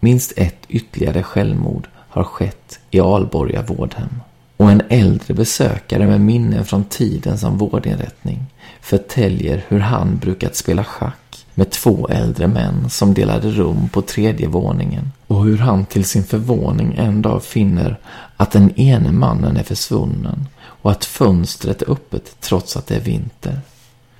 Minst 0.00 0.32
ett 0.36 0.66
ytterligare 0.68 1.22
självmord 1.22 1.88
har 1.94 2.24
skett 2.24 2.80
i 2.90 3.00
Alborga 3.00 3.62
vårdhem. 3.62 4.20
Och 4.56 4.70
en 4.70 4.82
äldre 4.88 5.34
besökare 5.34 6.06
med 6.06 6.20
minnen 6.20 6.64
från 6.64 6.84
tiden 6.84 7.38
som 7.38 7.58
vårdinrättning 7.58 8.46
förtäljer 8.80 9.64
hur 9.68 9.80
han 9.80 10.16
brukat 10.16 10.56
spela 10.56 10.84
schack 10.84 11.46
med 11.54 11.70
två 11.70 12.08
äldre 12.08 12.46
män 12.46 12.90
som 12.90 13.14
delade 13.14 13.50
rum 13.50 13.88
på 13.88 14.02
tredje 14.02 14.48
våningen 14.48 15.12
och 15.26 15.44
hur 15.44 15.58
han 15.58 15.84
till 15.84 16.04
sin 16.04 16.24
förvåning 16.24 16.94
en 16.98 17.22
dag 17.22 17.42
finner 17.42 17.98
att 18.36 18.50
den 18.50 18.80
ene 18.80 19.12
mannen 19.12 19.56
är 19.56 19.62
försvunnen 19.62 20.48
och 20.62 20.90
att 20.90 21.04
fönstret 21.04 21.82
är 21.82 21.90
öppet 21.90 22.40
trots 22.40 22.76
att 22.76 22.86
det 22.86 22.96
är 22.96 23.00
vinter. 23.00 23.60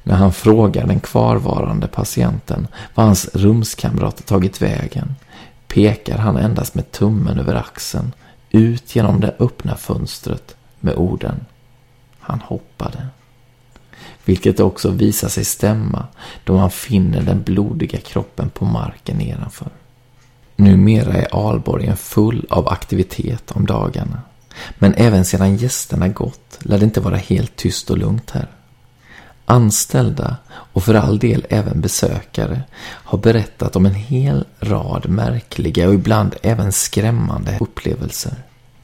När 0.03 0.15
han 0.15 0.33
frågar 0.33 0.87
den 0.87 1.01
kvarvarande 1.01 1.87
patienten 1.87 2.67
var 2.95 3.05
hans 3.05 3.29
rumskamrat 3.35 4.27
tagit 4.27 4.63
vägen 4.63 5.15
pekar 5.75 6.19
han 6.19 6.37
endast 6.37 6.75
med 6.75 6.93
tummen 6.93 7.39
över 7.39 7.55
axeln 7.55 8.13
ut 8.51 8.97
genom 8.97 9.21
det 9.21 9.35
öppna 9.39 9.77
fönstret 9.77 10.57
med 10.81 10.95
orden 10.95 11.47
Han 12.21 12.41
hoppade. 12.41 13.07
Vilket 14.25 14.61
också 14.61 14.91
visar 14.91 15.29
sig 15.29 15.45
stämma 15.45 16.07
då 16.45 16.57
han 16.57 16.71
finner 16.71 17.23
den 17.23 17.43
blodiga 17.43 17.99
kroppen 17.99 18.51
på 18.51 18.65
marken 18.65 19.17
nedanför. 19.17 19.69
Numera 20.57 21.13
är 21.13 21.49
Alborgen 21.49 21.97
full 21.97 22.47
av 22.51 22.69
aktivitet 22.69 23.51
om 23.53 23.67
dagarna. 23.67 24.23
Men 24.79 24.95
även 24.95 25.25
sedan 25.25 25.57
gästerna 25.57 26.09
gått 26.09 26.59
lär 26.61 26.79
det 26.79 26.85
inte 26.85 27.01
vara 27.01 27.17
helt 27.17 27.57
tyst 27.57 27.91
och 27.91 27.99
lugnt 27.99 28.31
här. 28.31 28.49
Anställda 29.51 30.37
och 30.49 30.85
för 30.85 30.95
all 30.95 31.19
del 31.19 31.47
även 31.51 31.81
besökare 31.81 32.63
har 32.81 33.19
berättat 33.19 33.77
om 33.77 33.87
en 33.87 33.95
hel 33.95 34.45
rad 34.61 35.09
märkliga 35.09 35.89
och 35.89 35.95
ibland 35.95 36.37
även 36.43 36.73
skrämmande 36.73 37.59
upplevelser. 37.61 38.35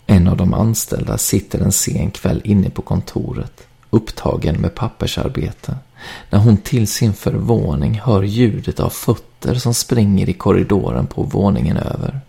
En 0.06 0.28
av 0.28 0.37
de 0.37 0.54
anställda 0.54 1.18
sitter 1.18 1.58
en 1.58 1.73
sen 1.73 2.11
kväll 2.11 2.40
inne 2.44 2.70
på 2.70 2.82
kontoret, 2.82 3.66
upptagen 3.90 4.56
med 4.61 4.75
pappersarbete, 4.75 5.76
när 6.30 6.38
hon 6.38 6.56
till 6.56 6.88
sin 6.88 7.12
förvåning 7.12 8.00
hör 8.04 8.23
ljudet 8.23 8.80
av 8.80 8.90
fötter 8.90 9.54
som 9.54 9.75
springer 9.75 10.28
i 10.28 10.32
korridoren 10.32 11.06
på 11.06 11.23
våningen 11.23 11.76
över. 11.76 12.20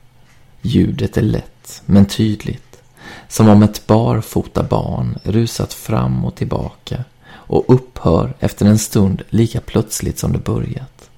Ljudet 0.62 1.18
är 1.18 1.22
lätt, 1.22 1.82
men 1.86 2.06
tydligt, 2.06 2.82
som 3.28 3.50
om 3.50 3.64
ett 3.64 3.88
barfota 3.88 4.64
barn 4.64 5.20
rusat 5.24 5.74
fram 5.74 6.26
och 6.26 6.36
tillbaka 6.36 7.04
och 7.48 7.66
upphör 7.68 8.34
efter 8.40 8.66
en 8.66 8.80
stund 8.80 9.22
lika 9.30 9.62
plötsligt 9.62 10.20
som 10.20 10.34
det 10.34 10.40
börjat. 10.40 11.10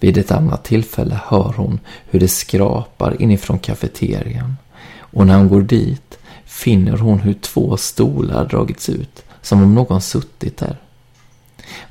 Vid 0.00 0.18
ett 0.18 0.32
annat 0.32 0.64
tillfälle 0.64 1.20
hör 1.26 1.54
hon 1.56 1.80
hur 2.10 2.20
det 2.20 2.28
skrapar 2.28 3.22
inifrån 3.22 3.58
kafeterian 3.58 4.56
och 4.98 5.26
när 5.26 5.36
hon 5.36 5.48
går 5.48 5.62
dit 5.62 6.18
finner 6.44 6.98
hon 6.98 7.18
hur 7.18 7.34
två 7.34 7.76
stolar 7.76 8.44
dragits 8.48 8.88
ut 8.88 9.24
som 9.42 9.62
om 9.62 9.74
någon 9.74 10.00
suttit 10.00 10.56
där. 10.56 10.80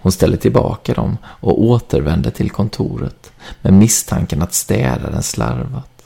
Hon 0.01 0.11
ställer 0.11 0.37
tillbaka 0.37 0.93
dem 0.93 1.17
och 1.25 1.63
återvänder 1.63 2.31
till 2.31 2.49
kontoret 2.49 3.31
med 3.61 3.73
misstanken 3.73 4.41
att 4.41 4.53
städaren 4.53 5.23
slarvat. 5.23 6.03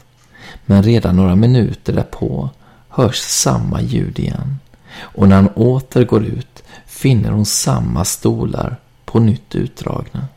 Men 0.65 0.83
redan 0.83 1.15
några 1.15 1.35
minuter 1.35 1.93
därpå 1.93 2.49
hörs 2.89 3.17
samma 3.17 3.81
ljud 3.81 4.19
igen 4.19 4.59
och 4.99 5.27
när 5.27 5.35
han 5.35 5.47
åter 5.47 6.05
går 6.05 6.25
ut 6.25 6.56
finner 6.97 7.31
hon 7.31 7.45
samma 7.45 8.05
stolar 8.05 8.77
på 9.05 9.19
nytt 9.19 9.55
utdragna. 9.55 10.27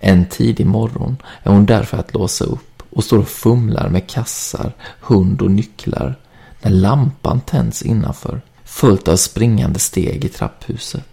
En 0.00 0.26
tidig 0.26 0.66
morgon 0.66 1.16
är 1.42 1.52
hon 1.52 1.66
därför 1.66 1.96
att 1.96 2.14
låsa 2.14 2.44
upp 2.44 2.82
och 2.90 3.04
står 3.04 3.18
och 3.18 3.28
fumlar 3.28 3.88
med 3.88 4.06
kassar, 4.06 4.72
hund 5.00 5.42
och 5.42 5.50
nycklar 5.50 6.14
när 6.62 6.70
lampan 6.70 7.40
tänds 7.40 7.82
innanför, 7.82 8.40
följt 8.64 9.08
av 9.08 9.16
springande 9.16 9.78
steg 9.78 10.24
i 10.24 10.28
trapphuset. 10.28 11.04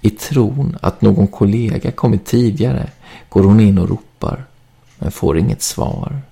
I 0.00 0.10
tron 0.10 0.76
att 0.80 1.02
någon 1.02 1.26
kollega 1.26 1.90
kommit 1.92 2.24
tidigare 2.24 2.90
går 3.28 3.42
hon 3.42 3.60
in 3.60 3.78
och 3.78 3.88
ropar, 3.88 4.44
men 4.98 5.12
får 5.12 5.38
inget 5.38 5.62
svar. 5.62 6.22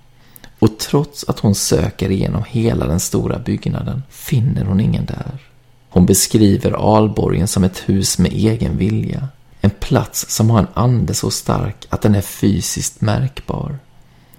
Och 0.59 0.79
trots 0.79 1.23
att 1.27 1.39
hon 1.39 1.55
söker 1.55 2.11
igenom 2.11 2.43
hela 2.47 2.87
den 2.87 2.99
stora 2.99 3.39
byggnaden 3.39 4.03
finner 4.09 4.65
hon 4.65 4.79
ingen 4.79 5.05
där. 5.05 5.50
Hon 5.93 6.05
beskriver 6.05 6.97
Alborgen 6.97 7.47
som 7.47 7.63
ett 7.63 7.89
hus 7.89 8.17
med 8.17 8.33
egen 8.33 8.77
vilja. 8.77 9.27
En 9.61 9.69
plats 9.69 10.25
som 10.29 10.49
har 10.49 10.59
en 10.59 10.67
ande 10.73 11.13
så 11.13 11.31
stark 11.31 11.87
att 11.89 12.01
den 12.01 12.15
är 12.15 12.21
fysiskt 12.21 13.01
märkbar. 13.01 13.79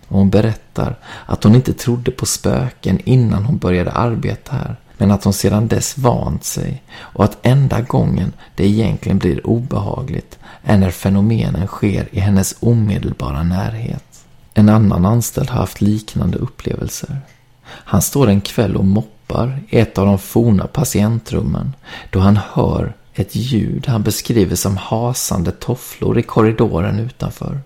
Och 0.09 0.19
hon 0.19 0.31
berättar 0.31 0.99
att 1.27 1.45
hon 1.45 1.55
inte 1.55 1.73
trodde 1.73 2.11
på 2.11 2.27
spöken 2.27 2.99
innan 3.05 3.45
hon 3.45 3.59
började 3.59 3.91
arbeta 3.93 4.57
här. 4.57 4.77
Men 4.99 5.11
att 5.11 5.25
hon 5.25 5.33
sedan 5.33 5.69
dess 5.69 5.99
vant 5.99 6.45
sig 6.45 6.83
och 6.93 7.25
att 7.25 7.39
enda 7.43 7.81
gången 7.81 8.33
det 8.55 8.67
egentligen 8.67 9.19
blir 9.19 9.47
obehagligt 9.47 10.39
är 10.63 10.79
när 10.79 10.91
fenomenen 10.91 11.67
sker 11.67 12.09
i 12.13 12.21
hennes 12.21 12.55
omedelbara 12.61 13.43
närhet. 13.43 14.25
En 14.55 14.69
annan 14.69 15.07
anställd 15.07 15.51
har 15.51 15.61
haft 15.61 15.81
liknande 15.81 16.39
upplevelser. 16.39 17.21
Han 17.65 18.03
står 18.03 18.29
en 18.29 18.41
kväll 18.41 18.77
och 18.77 18.85
moppar 18.85 19.22
i 19.71 19.79
ett 19.79 19.99
av 19.99 20.07
de 20.07 20.19
forna 20.19 20.67
patientrummen 20.67 21.73
då 22.11 22.19
han 22.19 22.39
hör 22.53 22.93
ett 23.15 23.37
ljud 23.37 23.87
han 23.87 24.03
beskriver 24.03 24.57
som 24.57 24.77
hasande 24.77 25.53
tofflor 25.53 26.19
i 26.19 26.23
korridoren 26.23 26.99
utanför. 26.99 27.61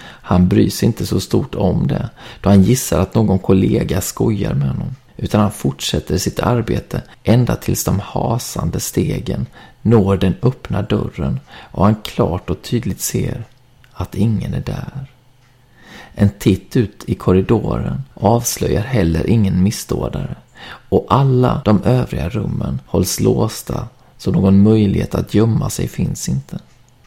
Han 0.00 0.48
bryr 0.48 0.70
sig 0.70 0.86
inte 0.86 1.06
så 1.06 1.20
stort 1.20 1.54
om 1.54 1.86
det 1.86 2.10
då 2.40 2.48
han 2.48 2.62
gissar 2.62 3.00
att 3.00 3.14
någon 3.14 3.38
kollega 3.38 4.00
skojar 4.00 4.54
med 4.54 4.68
honom 4.68 4.96
utan 5.16 5.40
han 5.40 5.52
fortsätter 5.52 6.18
sitt 6.18 6.40
arbete 6.40 7.02
ända 7.24 7.56
tills 7.56 7.84
de 7.84 8.00
hasande 8.00 8.80
stegen 8.80 9.46
når 9.82 10.16
den 10.16 10.34
öppna 10.42 10.82
dörren 10.82 11.40
och 11.50 11.84
han 11.84 11.94
klart 11.94 12.50
och 12.50 12.62
tydligt 12.62 13.00
ser 13.00 13.44
att 13.92 14.14
ingen 14.14 14.54
är 14.54 14.60
där. 14.60 15.06
En 16.14 16.30
titt 16.38 16.76
ut 16.76 17.04
i 17.06 17.14
korridoren 17.14 18.02
avslöjar 18.14 18.82
heller 18.82 19.26
ingen 19.26 19.62
missdådare 19.62 20.34
och 20.88 21.06
alla 21.08 21.62
de 21.64 21.82
övriga 21.82 22.28
rummen 22.28 22.80
hålls 22.86 23.20
låsta 23.20 23.88
så 24.18 24.32
någon 24.32 24.62
möjlighet 24.62 25.14
att 25.14 25.34
gömma 25.34 25.70
sig 25.70 25.88
finns 25.88 26.28
inte. 26.28 26.58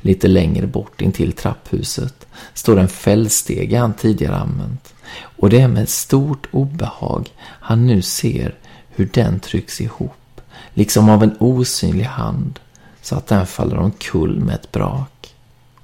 Lite 0.02 0.28
längre 0.28 0.68
bort 0.68 1.02
intill 1.02 1.34
trapphuset 1.34 2.28
står 2.54 2.80
en 2.80 2.88
fällstege 2.88 3.78
han 3.78 3.94
tidigare 3.94 4.36
använt 4.36 4.94
och 5.20 5.50
det 5.50 5.62
är 5.62 5.68
med 5.68 5.90
stort 5.90 6.48
obehag 6.52 7.30
han 7.40 7.88
nu 7.88 8.02
ser 8.02 8.56
hur 8.90 9.10
den 9.14 9.40
trycks 9.40 9.82
ihop, 9.82 10.42
liksom 10.74 11.10
av 11.10 11.24
en 11.24 11.36
osynlig 11.40 12.06
hand, 12.06 12.60
så 13.02 13.16
att 13.16 13.28
den 13.28 13.48
faller 13.48 13.78
omkull 13.78 14.40
med 14.40 14.56
ett 14.56 14.72
brak. 14.72 15.36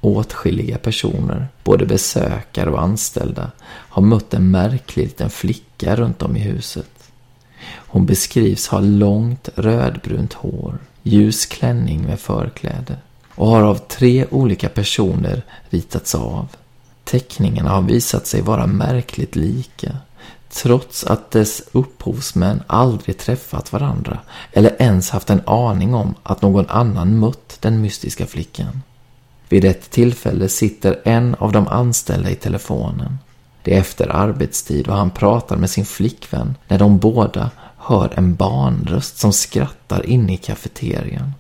Åtskilliga 0.01 0.77
personer, 0.77 1.47
både 1.63 1.85
besökare 1.85 2.71
och 2.71 2.81
anställda, 2.81 3.51
har 3.67 4.01
mött 4.01 4.33
en 4.33 4.51
märklig 4.51 5.03
liten 5.03 5.29
flicka 5.29 5.95
runt 5.95 6.21
om 6.21 6.37
i 6.37 6.39
huset. 6.39 6.89
Hon 7.69 8.05
beskrivs 8.05 8.67
ha 8.67 8.79
långt 8.79 9.49
rödbrunt 9.55 10.33
hår, 10.33 10.77
ljus 11.03 11.45
klänning 11.45 12.01
med 12.01 12.19
förkläde 12.19 12.97
och 13.35 13.47
har 13.47 13.61
av 13.61 13.75
tre 13.75 14.25
olika 14.29 14.69
personer 14.69 15.41
ritats 15.69 16.15
av. 16.15 16.47
Teckningarna 17.03 17.69
har 17.69 17.81
visat 17.81 18.27
sig 18.27 18.41
vara 18.41 18.67
märkligt 18.67 19.35
lika, 19.35 19.97
trots 20.49 21.03
att 21.03 21.31
dess 21.31 21.61
upphovsmän 21.71 22.63
aldrig 22.67 23.17
träffat 23.17 23.73
varandra 23.73 24.19
eller 24.53 24.81
ens 24.81 25.09
haft 25.09 25.29
en 25.29 25.41
aning 25.45 25.93
om 25.93 26.15
att 26.23 26.41
någon 26.41 26.65
annan 26.69 27.19
mött 27.19 27.57
den 27.59 27.81
mystiska 27.81 28.25
flickan. 28.25 28.81
Vid 29.49 29.65
ett 29.65 29.89
tillfälle 29.91 30.49
sitter 30.49 31.01
en 31.03 31.35
av 31.35 31.51
de 31.51 31.67
anställda 31.67 32.29
i 32.29 32.35
telefonen. 32.35 33.17
Det 33.67 33.75
är 33.75 33.79
efter 33.79 34.15
arbetstid 34.15 34.87
och 34.87 34.95
han 34.95 35.09
pratar 35.09 35.57
med 35.57 35.69
sin 35.69 35.85
flickvän 35.85 36.55
när 36.67 36.79
de 36.79 36.97
båda 36.97 37.51
hör 37.77 38.13
en 38.15 38.35
barnröst 38.35 39.17
som 39.17 39.33
skrattar 39.33 40.05
inne 40.05 40.33
i 40.33 40.37
kafeterian. 40.37 41.33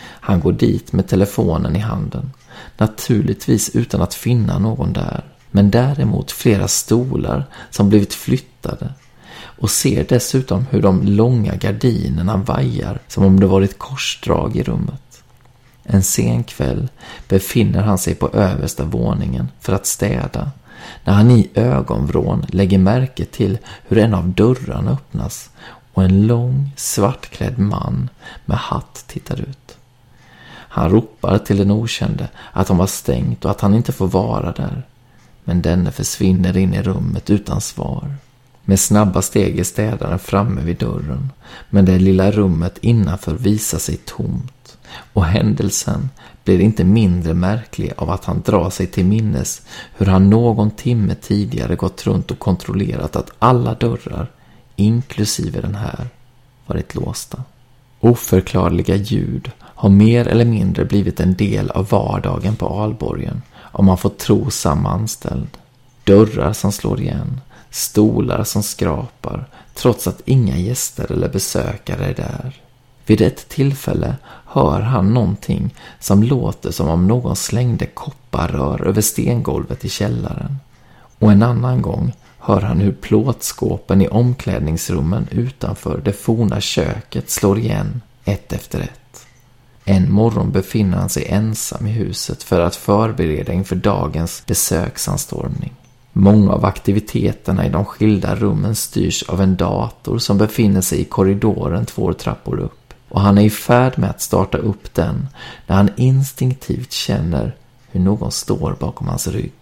Han 0.00 0.40
går 0.40 0.52
dit 0.52 0.92
med 0.92 1.08
telefonen 1.08 1.76
i 1.76 1.78
handen, 1.78 2.32
naturligtvis 2.76 3.70
utan 3.76 4.02
att 4.02 4.14
finna 4.14 4.58
någon 4.58 4.92
där, 4.92 5.24
men 5.50 5.70
däremot 5.70 6.30
flera 6.30 6.68
stolar 6.68 7.44
som 7.70 7.88
blivit 7.88 8.14
flyttade 8.14 8.92
och 9.40 9.70
ser 9.70 10.06
dessutom 10.08 10.66
hur 10.70 10.82
de 10.82 11.02
långa 11.02 11.54
gardinerna 11.54 12.36
vajar 12.36 13.00
som 13.08 13.24
om 13.24 13.40
det 13.40 13.46
varit 13.46 13.78
korsdrag 13.78 14.56
i 14.56 14.62
rummet. 14.62 15.22
En 15.82 16.02
sen 16.02 16.44
kväll 16.44 16.88
befinner 17.28 17.82
han 17.82 17.98
sig 17.98 18.14
på 18.14 18.28
översta 18.28 18.84
våningen 18.84 19.48
för 19.60 19.72
att 19.72 19.86
städa 19.86 20.50
när 21.04 21.14
han 21.14 21.30
i 21.30 21.50
ögonvrån 21.54 22.46
lägger 22.48 22.78
märke 22.78 23.24
till 23.24 23.58
hur 23.88 23.98
en 23.98 24.14
av 24.14 24.28
dörrarna 24.28 24.90
öppnas 24.90 25.50
och 25.92 26.04
en 26.04 26.26
lång 26.26 26.72
svartklädd 26.76 27.58
man 27.58 28.08
med 28.44 28.58
hatt 28.58 29.04
tittar 29.06 29.40
ut. 29.40 29.76
Han 30.70 30.90
ropar 30.90 31.38
till 31.38 31.56
den 31.56 31.70
okände 31.70 32.28
att 32.52 32.66
de 32.66 32.78
har 32.78 32.86
stängt 32.86 33.44
och 33.44 33.50
att 33.50 33.60
han 33.60 33.74
inte 33.74 33.92
får 33.92 34.08
vara 34.08 34.52
där. 34.52 34.82
Men 35.44 35.62
denne 35.62 35.92
försvinner 35.92 36.56
in 36.56 36.74
i 36.74 36.82
rummet 36.82 37.30
utan 37.30 37.60
svar. 37.60 38.14
Med 38.64 38.80
snabba 38.80 39.22
steg 39.22 39.58
är 39.58 39.64
städaren 39.64 40.18
framme 40.18 40.60
vid 40.60 40.76
dörren, 40.76 41.30
men 41.70 41.84
det 41.84 41.98
lilla 41.98 42.30
rummet 42.30 42.78
innanför 42.80 43.34
visar 43.34 43.78
sig 43.78 43.96
tomt. 43.96 44.78
Och 45.12 45.24
händelsen 45.24 46.10
blir 46.48 46.60
inte 46.60 46.84
mindre 46.84 47.34
märklig 47.34 47.92
av 47.96 48.10
att 48.10 48.24
han 48.24 48.42
drar 48.46 48.70
sig 48.70 48.86
till 48.86 49.04
minnes 49.04 49.62
hur 49.96 50.06
han 50.06 50.30
någon 50.30 50.70
timme 50.70 51.14
tidigare 51.14 51.76
gått 51.76 52.06
runt 52.06 52.30
och 52.30 52.38
kontrollerat 52.38 53.16
att 53.16 53.30
alla 53.38 53.74
dörrar, 53.74 54.30
inklusive 54.76 55.60
den 55.60 55.74
här, 55.74 56.08
varit 56.66 56.94
låsta. 56.94 57.42
Oförklarliga 58.00 58.96
ljud 58.96 59.50
har 59.60 59.88
mer 59.88 60.28
eller 60.28 60.44
mindre 60.44 60.84
blivit 60.84 61.20
en 61.20 61.34
del 61.34 61.70
av 61.70 61.88
vardagen 61.88 62.56
på 62.56 62.68
Alborgen 62.68 63.42
om 63.58 63.84
man 63.84 63.98
får 63.98 64.10
tro 64.10 64.50
samma 64.50 64.90
anställd. 64.90 65.58
Dörrar 66.04 66.52
som 66.52 66.72
slår 66.72 67.00
igen, 67.00 67.40
stolar 67.70 68.44
som 68.44 68.62
skrapar 68.62 69.46
trots 69.74 70.06
att 70.06 70.22
inga 70.24 70.56
gäster 70.56 71.12
eller 71.12 71.28
besökare 71.28 72.04
är 72.04 72.14
där. 72.14 72.67
Vid 73.08 73.20
ett 73.20 73.48
tillfälle 73.48 74.16
hör 74.46 74.80
han 74.80 75.14
någonting 75.14 75.74
som 76.00 76.22
låter 76.22 76.70
som 76.70 76.88
om 76.88 77.06
någon 77.06 77.36
slängde 77.36 77.86
kopparrör 77.86 78.86
över 78.86 79.00
stengolvet 79.00 79.84
i 79.84 79.88
källaren. 79.88 80.58
Och 81.18 81.32
en 81.32 81.42
annan 81.42 81.82
gång 81.82 82.12
hör 82.38 82.60
han 82.60 82.80
hur 82.80 82.92
plåtskåpen 82.92 84.02
i 84.02 84.08
omklädningsrummen 84.08 85.28
utanför 85.30 86.00
det 86.04 86.12
forna 86.12 86.60
köket 86.60 87.30
slår 87.30 87.58
igen 87.58 88.00
ett 88.24 88.52
efter 88.52 88.80
ett. 88.80 89.26
En 89.84 90.12
morgon 90.12 90.50
befinner 90.50 90.98
han 90.98 91.08
sig 91.08 91.26
ensam 91.28 91.86
i 91.86 91.90
huset 91.90 92.42
för 92.42 92.60
att 92.60 92.76
förbereda 92.76 93.52
inför 93.52 93.76
dagens 93.76 94.42
besöksanstormning. 94.46 95.74
Många 96.12 96.52
av 96.52 96.64
aktiviteterna 96.64 97.66
i 97.66 97.70
de 97.70 97.84
skilda 97.84 98.34
rummen 98.34 98.74
styrs 98.74 99.22
av 99.22 99.40
en 99.40 99.56
dator 99.56 100.18
som 100.18 100.38
befinner 100.38 100.80
sig 100.80 101.00
i 101.00 101.04
korridoren 101.04 101.86
två 101.86 102.12
trappor 102.12 102.60
upp. 102.60 102.77
Och 103.08 103.20
han 103.20 103.38
är 103.38 103.42
i 103.42 103.50
färd 103.50 103.98
med 103.98 104.10
att 104.10 104.20
starta 104.20 104.58
upp 104.58 104.94
den 104.94 105.28
när 105.66 105.76
han 105.76 105.90
instinktivt 105.96 106.92
känner 106.92 107.56
hur 107.90 108.00
någon 108.00 108.32
står 108.32 108.76
bakom 108.80 109.08
hans 109.08 109.28
rygg. 109.28 109.52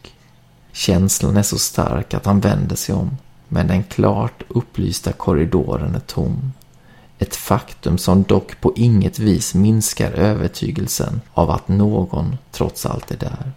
Känslan 0.72 1.36
är 1.36 1.42
så 1.42 1.58
stark 1.58 2.14
att 2.14 2.26
han 2.26 2.40
vänder 2.40 2.76
sig 2.76 2.94
om, 2.94 3.16
men 3.48 3.66
den 3.66 3.84
klart 3.84 4.42
upplysta 4.48 5.12
korridoren 5.12 5.94
är 5.94 6.00
tom. 6.00 6.52
Ett 7.18 7.36
faktum 7.36 7.98
som 7.98 8.22
dock 8.22 8.60
på 8.60 8.72
inget 8.76 9.18
vis 9.18 9.54
minskar 9.54 10.10
övertygelsen 10.10 11.20
av 11.34 11.50
att 11.50 11.68
någon 11.68 12.36
trots 12.52 12.86
allt 12.86 13.10
är 13.10 13.16
där. 13.16 13.52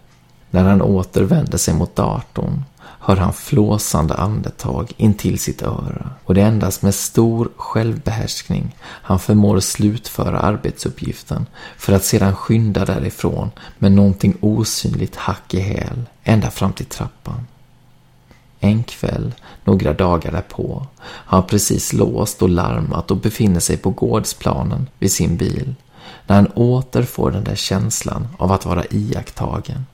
När 0.50 0.64
han 0.64 0.82
åter 0.82 1.24
vänder 1.24 1.58
sig 1.58 1.74
mot 1.74 1.96
datorn 1.96 2.64
hör 3.10 3.16
han 3.16 3.34
flåsande 3.34 4.14
andetag 4.14 4.92
intill 4.98 5.40
sitt 5.40 5.62
öra 5.62 6.10
och 6.26 6.34
det 6.34 6.42
är 6.42 6.46
endast 6.46 6.82
med 6.82 6.96
stor 6.96 7.50
självbehärskning 7.56 8.76
han 8.82 9.20
förmår 9.20 9.60
slutföra 9.60 10.40
arbetsuppgiften 10.40 11.46
för 11.78 11.94
att 11.94 12.04
sedan 12.04 12.36
skynda 12.36 12.86
därifrån 12.86 13.52
med 13.78 13.92
någonting 13.92 14.38
osynligt 14.42 15.16
hack 15.16 15.54
i 15.54 15.60
häl 15.60 16.10
ända 16.24 16.52
fram 16.52 16.74
till 16.74 16.86
trappan. 16.86 17.48
En 18.60 18.84
kväll, 18.84 19.34
några 19.64 19.94
dagar 19.94 20.32
därpå, 20.32 20.88
har 21.02 21.38
han 21.38 21.48
precis 21.48 21.94
låst 21.94 22.42
och 22.42 22.50
larmat 22.50 23.12
och 23.12 23.18
befinner 23.18 23.60
sig 23.60 23.78
på 23.78 23.90
gårdsplanen 23.90 24.88
vid 25.00 25.12
sin 25.12 25.38
bil 25.38 25.76
när 26.28 26.36
han 26.36 26.48
åter 26.48 27.04
får 27.04 27.32
den 27.32 27.44
där 27.44 27.56
känslan 27.56 28.28
av 28.38 28.52
att 28.52 28.66
vara 28.66 28.84
iakttagen. 28.90 29.86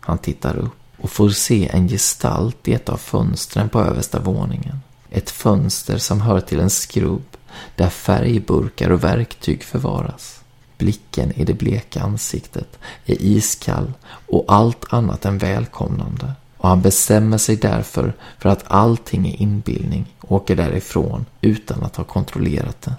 Han 0.00 0.18
tittar 0.18 0.56
upp 0.56 0.81
och 1.02 1.10
får 1.10 1.30
se 1.30 1.68
en 1.68 1.88
gestalt 1.88 2.68
i 2.68 2.72
ett 2.72 2.88
av 2.88 2.96
fönstren 2.96 3.68
på 3.68 3.80
översta 3.80 4.20
våningen. 4.20 4.80
Ett 5.10 5.30
fönster 5.30 5.98
som 5.98 6.20
hör 6.20 6.40
till 6.40 6.60
en 6.60 6.70
skrubb 6.70 7.36
där 7.76 7.88
färgburkar 7.88 8.90
och 8.90 9.04
verktyg 9.04 9.62
förvaras. 9.62 10.40
Blicken 10.78 11.32
i 11.32 11.44
det 11.44 11.54
bleka 11.54 12.02
ansiktet 12.02 12.78
är 13.06 13.22
iskall 13.22 13.92
och 14.04 14.44
allt 14.48 14.92
annat 14.92 15.24
än 15.24 15.38
välkomnande 15.38 16.32
och 16.62 16.68
han 16.68 16.82
bestämmer 16.82 17.38
sig 17.38 17.56
därför 17.56 18.14
för 18.38 18.48
att 18.48 18.64
allting 18.66 19.28
är 19.28 19.42
inbildning 19.42 20.14
och 20.20 20.32
åker 20.32 20.56
därifrån 20.56 21.26
utan 21.40 21.82
att 21.82 21.96
ha 21.96 22.04
kontrollerat 22.04 22.82
det. 22.82 22.94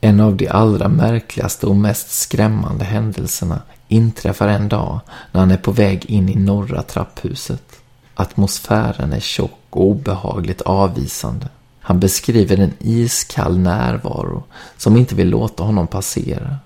En 0.00 0.20
av 0.20 0.36
de 0.36 0.48
allra 0.48 0.88
märkligaste 0.88 1.66
och 1.66 1.76
mest 1.76 2.10
skrämmande 2.10 2.84
händelserna 2.84 3.62
inträffar 3.92 4.48
en 4.48 4.68
dag 4.68 5.00
när 5.32 5.40
han 5.40 5.50
är 5.50 5.56
på 5.56 5.72
väg 5.72 6.04
in 6.04 6.28
i 6.28 6.36
norra 6.36 6.82
trapphuset. 6.82 7.80
Atmosfären 8.14 9.12
är 9.12 9.20
tjock 9.20 9.60
och 9.70 9.86
obehagligt 9.86 10.60
avvisande. 10.60 11.48
Han 11.80 12.00
beskriver 12.00 12.60
en 12.60 12.72
iskall 12.78 13.58
närvaro 13.58 14.42
som 14.76 14.96
inte 14.96 15.14
vill 15.14 15.28
låta 15.28 15.62
honom 15.62 15.86
passera. 15.86 16.56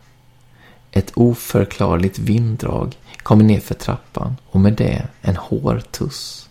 Ett 0.91 1.13
oförklarligt 1.15 2.19
vinddrag 2.19 2.97
kommer 3.23 3.45
ner 3.45 3.61
för 3.61 3.75
trappan 3.75 4.37
och 4.51 4.61
med 4.61 4.73
det 4.73 5.07
en 5.21 5.37
hårtuss. 5.37 6.49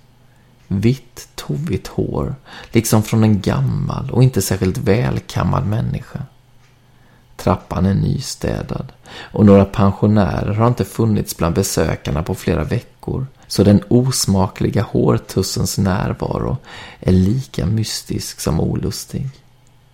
Vitt, 0.68 1.28
tovigt 1.36 1.88
hår, 1.88 2.36
liksom 2.72 3.04
från 3.04 3.24
en 3.24 3.42
gammal 3.42 4.12
och 4.12 4.24
inte 4.24 4.42
särskilt 4.42 4.78
välkammad 4.78 5.66
människa. 5.66 6.20
Trappan 7.46 7.86
är 7.86 7.94
nystädad 7.94 8.92
och 9.18 9.46
några 9.46 9.66
pensionärer 9.66 10.54
har 10.54 10.68
inte 10.68 10.86
funnits 10.86 11.38
bland 11.38 11.56
besökarna 11.56 12.24
på 12.24 12.36
flera 12.36 12.64
veckor 12.64 13.28
så 13.48 13.64
den 13.64 13.84
osmakliga 13.88 14.84
hårtussens 14.84 15.78
närvaro 15.78 16.58
är 17.00 17.12
lika 17.12 17.66
mystisk 17.66 18.40
som 18.40 18.60
olustig. 18.60 19.30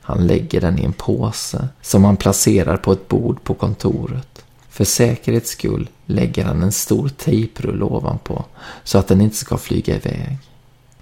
Han 0.02 0.28
lägger 0.28 0.62
den 0.62 0.80
i 0.80 0.84
en 0.84 0.94
påse 0.94 1.68
som 1.82 2.04
han 2.04 2.18
placerar 2.18 2.78
på 2.78 2.92
ett 2.92 3.08
bord 3.08 3.44
på 3.44 3.54
kontoret. 3.54 4.46
För 4.70 4.84
säkerhets 4.84 5.50
skull 5.50 5.90
lägger 6.06 6.46
han 6.46 6.64
en 6.64 6.72
stor 6.72 7.10
tejprulle 7.10 7.84
ovanpå 7.84 8.46
så 8.84 8.98
att 8.98 9.08
den 9.08 9.22
inte 9.22 9.38
ska 9.38 9.58
flyga 9.58 9.96
iväg. 9.96 10.38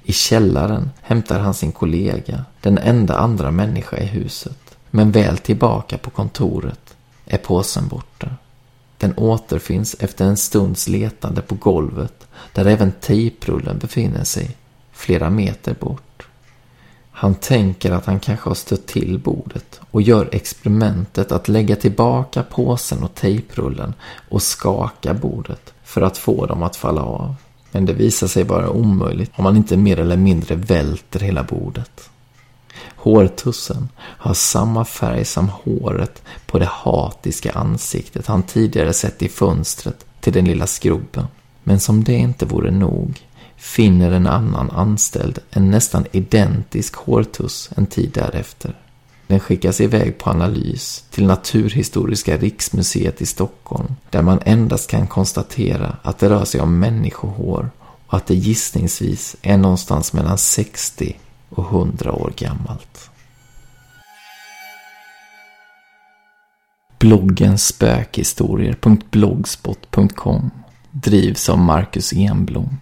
I 0.04 0.14
källaren 0.14 0.90
hämtar 1.02 1.40
han 1.40 1.54
sin 1.54 1.72
kollega, 1.72 2.46
den 2.62 2.78
enda 2.78 3.18
andra 3.18 3.52
människa 3.52 3.98
i 3.98 4.06
huset. 4.06 4.69
Men 4.92 5.12
väl 5.12 5.38
tillbaka 5.38 5.98
på 5.98 6.10
kontoret 6.10 6.96
är 7.26 7.38
påsen 7.38 7.88
borta. 7.88 8.30
Den 8.98 9.14
återfinns 9.18 9.96
efter 10.00 10.26
en 10.26 10.38
stunds 10.38 10.88
letande 10.88 11.42
på 11.42 11.56
golvet 11.56 12.28
där 12.54 12.66
även 12.66 12.92
tejprullen 12.92 13.78
befinner 13.78 14.24
sig, 14.24 14.58
flera 14.92 15.30
meter 15.30 15.76
bort. 15.80 16.28
Han 17.12 17.36
tänker 17.36 17.92
att 17.92 18.06
han 18.06 18.20
kanske 18.20 18.50
har 18.50 18.56
stött 18.56 18.88
till 18.88 19.20
bordet 19.20 19.80
och 19.92 20.02
gör 20.02 20.30
experimentet 20.32 21.32
att 21.32 21.48
lägga 21.48 21.76
tillbaka 21.76 22.44
påsen 22.44 23.04
och 23.04 23.16
tejprullen 23.16 23.94
och 24.30 24.42
skaka 24.42 25.14
bordet 25.14 25.74
för 25.84 26.02
att 26.02 26.18
få 26.18 26.46
dem 26.46 26.64
att 26.64 26.76
falla 26.76 27.02
av. 27.02 27.36
Men 27.72 27.86
det 27.86 27.94
visar 27.94 28.28
sig 28.28 28.44
vara 28.44 28.70
omöjligt 28.70 29.32
om 29.36 29.44
man 29.44 29.58
inte 29.58 29.78
mer 29.78 30.00
eller 30.00 30.18
mindre 30.18 30.56
välter 30.56 31.20
hela 31.20 31.44
bordet. 31.44 32.10
Hårtussen 32.96 33.90
har 34.00 34.34
samma 34.34 34.86
färg 34.86 35.26
som 35.26 35.50
håret 35.50 36.22
på 36.46 36.60
det 36.60 36.70
hatiska 36.72 37.52
ansiktet 37.52 38.28
han 38.28 38.44
tidigare 38.44 38.94
sett 38.94 39.22
i 39.22 39.30
fönstret 39.30 40.06
till 40.20 40.34
den 40.34 40.46
lilla 40.46 40.68
skrubben. 40.68 41.28
Men 41.64 41.80
som 41.80 42.04
det 42.04 42.14
inte 42.14 42.46
vore 42.46 42.72
nog 42.72 43.22
finner 43.58 44.12
en 44.12 44.28
annan 44.28 44.70
anställd 44.70 45.40
en 45.52 45.72
nästan 45.72 46.06
identisk 46.12 46.96
hårtuss 46.96 47.70
en 47.76 47.86
tid 47.86 48.12
därefter. 48.14 48.76
Den 49.28 49.40
skickas 49.40 49.82
iväg 49.82 50.18
på 50.18 50.30
analys 50.30 51.04
till 51.12 51.28
Naturhistoriska 51.28 52.38
riksmuseet 52.38 53.22
i 53.22 53.26
Stockholm 53.26 53.96
där 54.10 54.22
man 54.22 54.40
endast 54.46 54.90
kan 54.90 55.08
konstatera 55.08 55.98
att 56.02 56.20
det 56.20 56.30
rör 56.30 56.46
sig 56.46 56.62
om 56.62 56.80
människohår 56.80 57.70
och 58.08 58.14
att 58.14 58.28
det 58.28 58.36
gissningsvis 58.36 59.36
är 59.42 59.58
någonstans 59.58 60.14
mellan 60.14 60.38
60 60.38 61.16
och 61.50 61.66
100 61.66 62.12
år 62.12 62.34
gammalt. 62.38 63.10
Bloggen 67.00 67.58
spökhistorier.blogspot.com 67.58 70.52
drivs 70.92 71.50
av 71.50 71.58
Marcus 71.58 72.14
Enblom. 72.14 72.78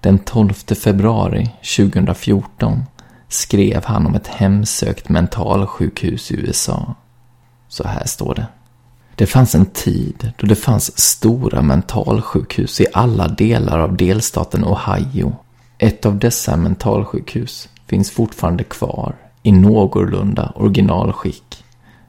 Den 0.00 0.18
12 0.18 0.52
februari 0.52 1.50
2014 1.76 2.82
skrev 3.28 3.84
han 3.84 4.06
om 4.06 4.14
ett 4.14 4.26
hemsökt 4.26 5.08
mentalsjukhus 5.08 6.30
i 6.30 6.34
USA. 6.34 6.94
Så 7.68 7.88
här 7.88 8.06
står 8.06 8.34
det. 8.34 8.46
Det 9.14 9.26
fanns 9.26 9.54
en 9.54 9.66
tid 9.66 10.32
då 10.38 10.46
det 10.46 10.54
fanns 10.54 10.98
stora 10.98 11.62
mentalsjukhus 11.62 12.80
i 12.80 12.86
alla 12.92 13.28
delar 13.28 13.78
av 13.78 13.96
delstaten 13.96 14.64
Ohio. 14.64 15.36
Ett 15.78 16.06
av 16.06 16.18
dessa 16.18 16.56
mentalsjukhus 16.56 17.68
finns 17.88 18.10
fortfarande 18.10 18.64
kvar 18.64 19.14
i 19.42 19.52
någorlunda 19.52 20.52
originalskick. 20.54 21.64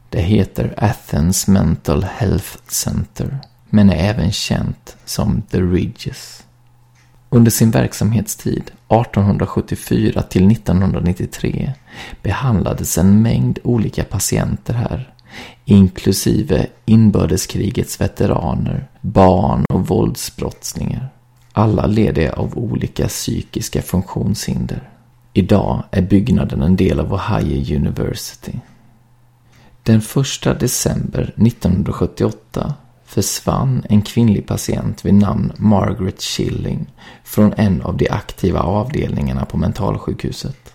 Det 0.09 0.21
heter 0.21 0.73
Athens 0.77 1.47
Mental 1.47 2.03
Health 2.03 2.57
Center, 2.67 3.39
men 3.69 3.89
är 3.89 4.09
även 4.09 4.31
känt 4.31 4.97
som 5.05 5.41
The 5.41 5.61
Ridges. 5.61 6.43
Under 7.29 7.51
sin 7.51 7.71
verksamhetstid 7.71 8.61
1874 8.61 10.21
till 10.21 10.51
1993 10.51 11.73
behandlades 12.21 12.97
en 12.97 13.21
mängd 13.21 13.59
olika 13.63 14.03
patienter 14.03 14.73
här, 14.73 15.13
inklusive 15.65 16.67
inbördeskrigets 16.85 18.01
veteraner, 18.01 18.87
barn 19.01 19.65
och 19.69 19.87
våldsbrottslingar. 19.87 21.09
Alla 21.53 21.85
led 21.85 22.29
av 22.29 22.57
olika 22.57 23.07
psykiska 23.07 23.81
funktionshinder. 23.81 24.88
Idag 25.33 25.83
är 25.91 26.01
byggnaden 26.01 26.61
en 26.61 26.75
del 26.75 26.99
av 26.99 27.13
Ohio 27.13 27.75
University. 27.75 28.53
Den 29.83 30.01
1 30.45 30.59
december 30.59 31.21
1978 31.21 32.73
försvann 33.05 33.85
en 33.89 34.01
kvinnlig 34.01 34.47
patient 34.47 35.05
vid 35.05 35.13
namn 35.13 35.51
Margaret 35.57 36.21
Schilling 36.21 36.85
från 37.23 37.53
en 37.57 37.81
av 37.81 37.97
de 37.97 38.09
aktiva 38.09 38.59
avdelningarna 38.59 39.45
på 39.45 39.57
mentalsjukhuset. 39.57 40.73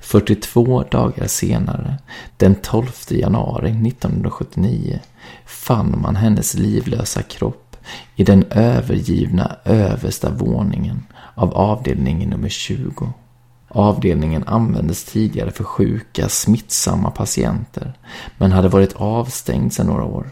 42 0.00 0.82
dagar 0.82 1.26
senare, 1.26 1.98
den 2.36 2.54
12 2.54 2.86
januari 3.08 3.70
1979, 3.70 5.00
fann 5.46 6.00
man 6.00 6.16
hennes 6.16 6.54
livlösa 6.54 7.22
kropp 7.22 7.76
i 8.16 8.24
den 8.24 8.44
övergivna 8.50 9.56
översta 9.64 10.30
våningen 10.30 11.06
av 11.34 11.54
avdelning 11.54 12.28
nummer 12.28 12.48
20. 12.48 13.12
Avdelningen 13.76 14.44
användes 14.46 15.04
tidigare 15.04 15.50
för 15.50 15.64
sjuka, 15.64 16.28
smittsamma 16.28 17.10
patienter, 17.10 17.92
men 18.38 18.52
hade 18.52 18.68
varit 18.68 18.92
avstängd 18.92 19.72
sedan 19.72 19.86
några 19.86 20.04
år. 20.04 20.30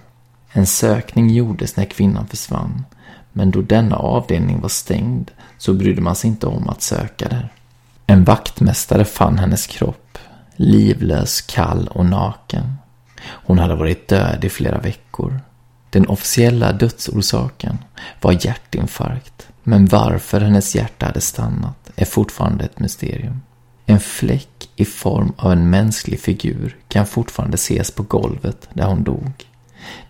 En 0.53 0.67
sökning 0.67 1.31
gjordes 1.31 1.77
när 1.77 1.85
kvinnan 1.85 2.27
försvann, 2.27 2.85
men 3.33 3.51
då 3.51 3.63
denna 3.63 3.97
avdelning 3.97 4.61
var 4.61 4.69
stängd 4.69 5.31
så 5.59 5.73
brydde 5.73 6.01
man 6.01 6.17
sig 6.17 6.31
inte 6.31 6.47
om 6.47 6.69
att 6.69 6.83
söka 6.83 7.29
där. 7.29 7.53
En 8.07 8.25
vaktmästare 8.25 9.05
fann 9.05 9.39
hennes 9.39 9.67
kropp, 9.67 10.19
livlös, 10.57 11.41
kall 11.41 11.89
och 11.89 12.07
naken. 12.07 12.75
Hon 13.25 13.59
hade 13.59 13.75
varit 13.75 14.09
död 14.09 14.45
i 14.45 14.49
flera 14.49 14.79
veckor. 14.79 15.41
Den 15.91 16.07
officiella 16.07 16.73
dödsorsaken 16.73 17.79
var 18.21 18.47
hjärtinfarkt, 18.47 19.49
men 19.63 19.87
varför 19.87 20.41
hennes 20.41 20.75
hjärta 20.75 21.07
hade 21.07 21.21
stannat 21.21 21.82
är 21.97 22.05
fortfarande 22.05 22.65
ett 22.65 22.79
mysterium. 22.79 23.41
En 23.87 24.01
fläck 24.01 24.71
i 24.77 24.85
form 24.85 25.33
av 25.37 25.53
en 25.53 25.71
mänsklig 25.71 26.21
figur 26.21 26.77
kan 26.89 27.07
fortfarande 27.07 27.55
ses 27.55 27.91
på 27.91 28.03
golvet 28.03 28.69
där 28.73 28.87
hon 28.87 29.03
dog. 29.05 29.33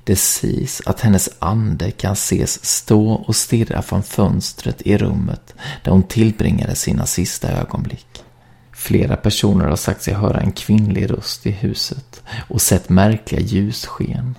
Det 0.04 0.16
sägs 0.16 0.82
att 0.86 1.00
hennes 1.00 1.30
ande 1.38 1.90
kan 1.90 2.12
ses 2.12 2.64
stå 2.64 3.12
och 3.12 3.36
stirra 3.36 3.82
från 3.82 4.02
fönstret 4.02 4.82
i 4.82 4.98
rummet 4.98 5.54
där 5.84 5.92
hon 5.92 6.02
tillbringade 6.02 6.74
sina 6.74 7.06
sista 7.06 7.48
ögonblick. 7.48 8.24
Flera 8.72 9.16
personer 9.16 9.64
har 9.64 9.76
sagt 9.76 10.02
sig 10.02 10.14
höra 10.14 10.40
en 10.40 10.52
kvinnlig 10.52 11.10
röst 11.10 11.46
i 11.46 11.50
huset 11.50 12.22
och 12.48 12.62
sett 12.62 12.88
märkliga 12.88 13.40
ljussken. 13.40 14.34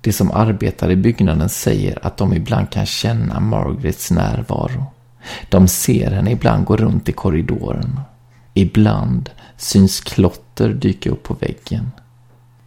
De 0.00 0.12
som 0.12 0.30
arbetar 0.30 0.90
i 0.90 0.96
byggnaden 0.96 1.48
säger 1.48 2.06
att 2.06 2.16
de 2.16 2.32
ibland 2.32 2.70
kan 2.70 2.86
känna 2.86 3.40
Margarets 3.40 4.10
närvaro. 4.10 4.93
De 5.48 5.68
ser 5.68 6.10
henne 6.10 6.30
ibland 6.30 6.64
gå 6.64 6.76
runt 6.76 7.08
i 7.08 7.12
korridoren. 7.12 8.00
Ibland 8.54 9.30
syns 9.56 10.00
klotter 10.00 10.68
dyka 10.68 11.10
upp 11.10 11.22
på 11.22 11.34
väggen. 11.34 11.90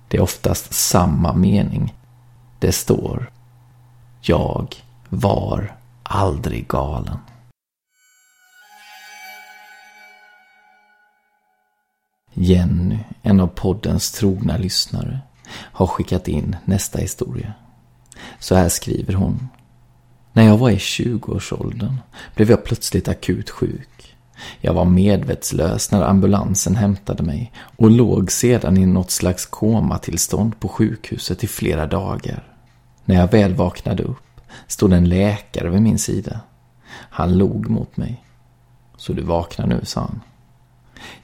Det 0.08 0.18
är 0.18 0.22
oftast 0.22 0.74
samma 0.74 1.34
mening. 1.34 1.94
Det 2.60 2.72
står 2.72 3.32
Jag 4.22 4.76
var 5.10 5.76
aldrig 6.04 6.68
galen. 6.68 7.18
Jenny, 12.34 13.00
en 13.22 13.40
av 13.40 13.48
poddens 13.48 14.12
trogna 14.12 14.58
lyssnare, 14.58 15.20
har 15.50 15.88
skickat 15.88 16.28
in 16.28 16.56
nästa 16.66 17.00
historia. 17.00 17.54
Så 18.40 18.56
här 18.56 18.70
skriver 18.70 19.14
hon. 19.14 19.50
När 20.38 20.46
jag 20.46 20.58
var 20.58 20.70
i 20.70 20.78
20-årsåldern 20.78 21.96
blev 22.36 22.50
jag 22.50 22.64
plötsligt 22.64 23.08
akut 23.08 23.50
sjuk. 23.50 24.16
Jag 24.62 24.74
var 24.74 24.86
medvetslös 24.86 25.92
när 25.92 26.02
ambulansen 26.02 26.76
hämtade 26.76 27.24
mig 27.24 27.52
och 27.78 27.92
låg 27.92 28.32
sedan 28.32 28.78
i 28.78 28.86
något 28.86 29.12
slags 29.12 29.46
komatillstånd 29.46 30.60
på 30.60 30.68
sjukhuset 30.68 31.44
i 31.44 31.48
flera 31.48 31.86
dagar. 31.88 32.44
När 33.06 33.16
jag 33.16 33.32
väl 33.32 33.54
vaknade 33.54 34.04
upp 34.04 34.42
stod 34.68 34.94
en 34.94 35.10
läkare 35.10 35.70
vid 35.70 35.82
min 35.82 36.00
sida. 36.00 36.40
Han 36.92 37.38
log 37.38 37.70
mot 37.70 37.98
mig. 37.98 38.24
Så 38.98 39.14
du 39.14 39.22
vaknar 39.22 39.68
nu, 39.68 39.82
sa 39.84 40.02
han. 40.02 40.22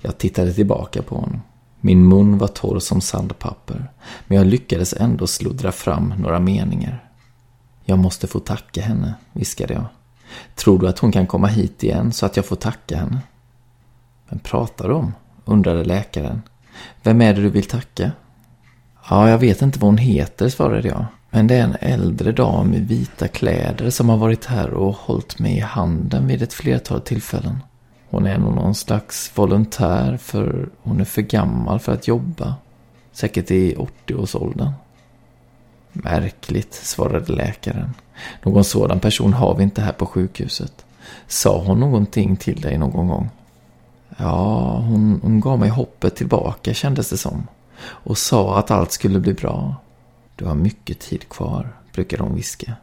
Jag 0.01 0.17
tittade 0.17 0.53
tillbaka 0.53 1.01
på 1.01 1.15
honom. 1.15 1.41
Min 1.81 2.07
mun 2.07 2.37
var 2.37 2.47
torr 2.47 2.79
som 2.79 3.01
sandpapper, 3.01 3.91
men 4.27 4.37
jag 4.37 4.47
lyckades 4.47 4.93
ändå 4.93 5.27
sluddra 5.27 5.71
fram 5.71 6.13
några 6.17 6.39
meningar. 6.39 7.12
Jag 7.85 7.99
måste 7.99 8.27
få 8.27 8.39
tacka 8.39 8.81
henne, 8.81 9.13
viskade 9.33 9.73
jag. 9.73 9.85
Tror 10.55 10.79
du 10.79 10.87
att 10.87 10.99
hon 10.99 11.11
kan 11.11 11.27
komma 11.27 11.47
hit 11.47 11.83
igen 11.83 12.11
så 12.11 12.25
att 12.25 12.35
jag 12.35 12.45
får 12.45 12.55
tacka 12.55 12.97
henne? 12.97 13.21
Vem 14.29 14.39
pratar 14.39 14.87
du 14.87 14.93
om? 14.93 15.13
undrade 15.45 15.83
läkaren. 15.83 16.41
Vem 17.03 17.21
är 17.21 17.33
det 17.33 17.41
du 17.41 17.49
vill 17.49 17.67
tacka? 17.67 18.11
Ja, 19.09 19.29
jag 19.29 19.37
vet 19.37 19.61
inte 19.61 19.79
vad 19.79 19.87
hon 19.87 19.97
heter, 19.97 20.49
svarade 20.49 20.87
jag. 20.87 21.05
Men 21.29 21.47
det 21.47 21.55
är 21.55 21.63
en 21.63 21.77
äldre 21.79 22.31
dam 22.31 22.73
i 22.73 22.79
vita 22.79 23.27
kläder 23.27 23.89
som 23.89 24.09
har 24.09 24.17
varit 24.17 24.45
här 24.45 24.69
och 24.69 24.95
hållit 24.95 25.39
mig 25.39 25.57
i 25.57 25.59
handen 25.59 26.27
vid 26.27 26.41
ett 26.41 26.53
flertal 26.53 27.01
tillfällen. 27.01 27.57
Hon 28.09 28.25
är 28.25 28.37
nog 28.37 28.55
någon 28.55 28.75
slags 28.75 29.31
volontär 29.35 30.17
för 30.17 30.69
hon 30.81 30.99
är 30.99 31.05
för 31.05 31.21
gammal 31.21 31.79
för 31.79 31.91
att 31.91 32.07
jobba. 32.07 32.55
Säkert 33.11 33.51
i 33.51 33.75
80-årsåldern. 33.75 34.71
Märkligt, 35.93 36.73
svarade 36.73 37.33
läkaren. 37.33 37.93
Någon 38.43 38.63
sådan 38.63 38.99
person 38.99 39.33
har 39.33 39.55
vi 39.55 39.63
inte 39.63 39.81
här 39.81 39.93
på 39.93 40.05
sjukhuset. 40.05 40.85
Sa 41.27 41.63
hon 41.63 41.79
någonting 41.79 42.35
till 42.35 42.61
dig 42.61 42.77
någon 42.77 43.07
gång? 43.07 43.29
Ja, 44.17 44.77
hon, 44.77 45.19
hon 45.23 45.39
gav 45.39 45.59
mig 45.59 45.69
hoppet 45.69 46.15
tillbaka 46.15 46.73
kändes 46.73 47.09
det 47.09 47.17
som. 47.17 47.47
Och 47.85 48.17
sa 48.17 48.59
att 48.59 48.71
allt 48.71 48.91
skulle 48.91 49.19
bli 49.19 49.33
bra. 49.33 49.75
Du 50.35 50.45
har 50.45 50.55
mycket 50.55 50.99
tid 50.99 51.29
kvar, 51.29 51.77
brukade 51.93 52.23
hon 52.23 52.35
viska. 52.35 52.73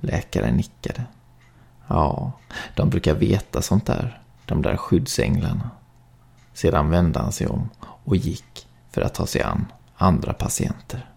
Läkaren 0.00 0.56
nickade. 0.56 1.04
Ja, 1.86 2.32
de 2.74 2.90
brukar 2.90 3.14
veta 3.14 3.62
sånt 3.62 3.86
där, 3.86 4.22
de 4.46 4.62
där 4.62 4.76
skyddsänglarna. 4.76 5.70
Sedan 6.54 6.90
vände 6.90 7.18
han 7.18 7.32
sig 7.32 7.46
om 7.46 7.68
och 7.80 8.16
gick 8.16 8.66
för 8.90 9.02
att 9.02 9.14
ta 9.14 9.26
sig 9.26 9.42
an 9.42 9.66
andra 9.96 10.32
patienter. 10.32 11.13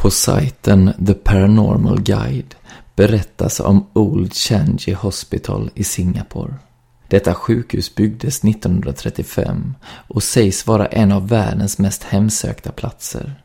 På 0.00 0.10
sajten 0.10 0.92
The 1.06 1.14
Paranormal 1.14 2.02
Guide 2.02 2.54
berättas 2.96 3.60
om 3.60 3.86
Old 3.92 4.34
Changi 4.34 4.92
Hospital 4.92 5.70
i 5.74 5.84
Singapore. 5.84 6.54
Detta 7.08 7.34
sjukhus 7.34 7.94
byggdes 7.94 8.44
1935 8.44 9.74
och 9.84 10.22
sägs 10.22 10.66
vara 10.66 10.86
en 10.86 11.12
av 11.12 11.28
världens 11.28 11.78
mest 11.78 12.04
hemsökta 12.04 12.72
platser. 12.72 13.42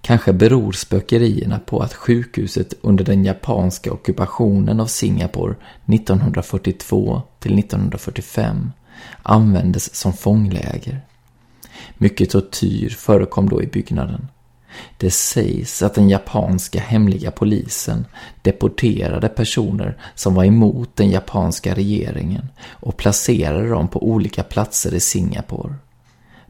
Kanske 0.00 0.32
beror 0.32 0.72
spökerierna 0.72 1.58
på 1.58 1.80
att 1.80 1.94
sjukhuset 1.94 2.74
under 2.80 3.04
den 3.04 3.24
japanska 3.24 3.92
ockupationen 3.92 4.80
av 4.80 4.86
Singapore 4.86 5.54
1942 5.86 7.22
till 7.38 7.58
1945 7.58 8.72
användes 9.22 9.94
som 9.94 10.12
fångläger. 10.12 11.00
Mycket 11.98 12.30
tortyr 12.30 12.90
förekom 12.90 13.48
då 13.48 13.62
i 13.62 13.66
byggnaden. 13.66 14.28
Det 14.96 15.10
sägs 15.10 15.82
att 15.82 15.94
den 15.94 16.08
japanska 16.08 16.80
hemliga 16.80 17.30
polisen 17.30 18.06
deporterade 18.42 19.28
personer 19.28 19.96
som 20.14 20.34
var 20.34 20.44
emot 20.44 20.96
den 20.96 21.10
japanska 21.10 21.74
regeringen 21.74 22.48
och 22.68 22.96
placerade 22.96 23.68
dem 23.68 23.88
på 23.88 24.08
olika 24.08 24.42
platser 24.42 24.94
i 24.94 25.00
Singapore. 25.00 25.74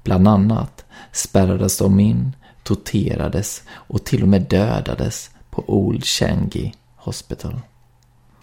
Bland 0.03 0.29
annat 0.29 0.85
spärrades 1.13 1.79
de 1.79 2.01
in, 2.01 2.37
torterades 2.63 3.63
och 3.71 4.05
till 4.05 4.23
och 4.23 4.29
med 4.29 4.43
dödades 4.43 5.31
på 5.51 5.65
Old 5.67 6.05
Changi 6.05 6.75
Hospital. 6.97 7.61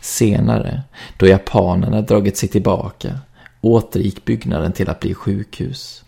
Senare, 0.02 0.84
då 1.18 1.28
japanerna 1.28 2.02
dragit 2.02 2.38
sig 2.38 2.50
tillbaka, 2.50 3.20
återgick 3.62 4.26
byggnaden 4.26 4.72
till 4.72 4.90
att 4.90 5.00
bli 5.00 5.14
sjukhus. 5.14 6.04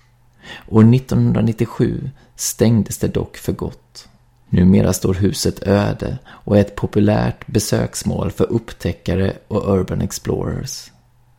År 0.68 0.96
1997 0.96 2.10
stängdes 2.36 2.98
det 2.98 3.08
dock 3.08 3.38
för 3.38 3.54
gott. 3.54 4.08
Numera 4.50 4.94
står 4.94 5.14
huset 5.14 5.68
öde 5.68 6.18
och 6.28 6.58
är 6.58 6.62
ett 6.62 6.76
populärt 6.76 7.48
besöksmål 7.48 8.32
för 8.32 8.52
upptäckare 8.52 9.34
och 9.48 9.78
urban 9.78 10.02
explorers. 10.02 10.92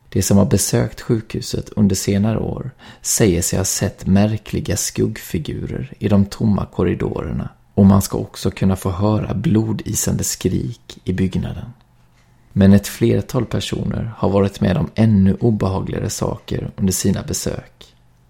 De 0.09 0.21
som 0.21 0.37
har 0.37 0.45
besökt 0.45 1.01
sjukhuset 1.01 1.69
under 1.69 1.95
senare 1.95 2.39
år 2.39 2.71
säger 3.01 3.41
sig 3.41 3.59
ha 3.59 3.65
sett 3.65 4.05
märkliga 4.05 4.77
skuggfigurer 4.77 5.93
i 5.99 6.07
de 6.07 6.25
tomma 6.25 6.65
korridorerna 6.65 7.49
och 7.73 7.85
man 7.85 8.01
ska 8.01 8.17
också 8.17 8.51
kunna 8.51 8.75
få 8.75 8.89
höra 8.89 9.33
blodisande 9.33 10.23
skrik 10.23 10.99
i 11.03 11.13
byggnaden. 11.13 11.65
Men 12.53 12.73
ett 12.73 12.87
flertal 12.87 13.45
personer 13.45 14.11
har 14.17 14.29
varit 14.29 14.61
med 14.61 14.77
om 14.77 14.89
ännu 14.95 15.37
obehagligare 15.39 16.09
saker 16.09 16.71
under 16.75 16.93
sina 16.93 17.23
besök. 17.23 17.86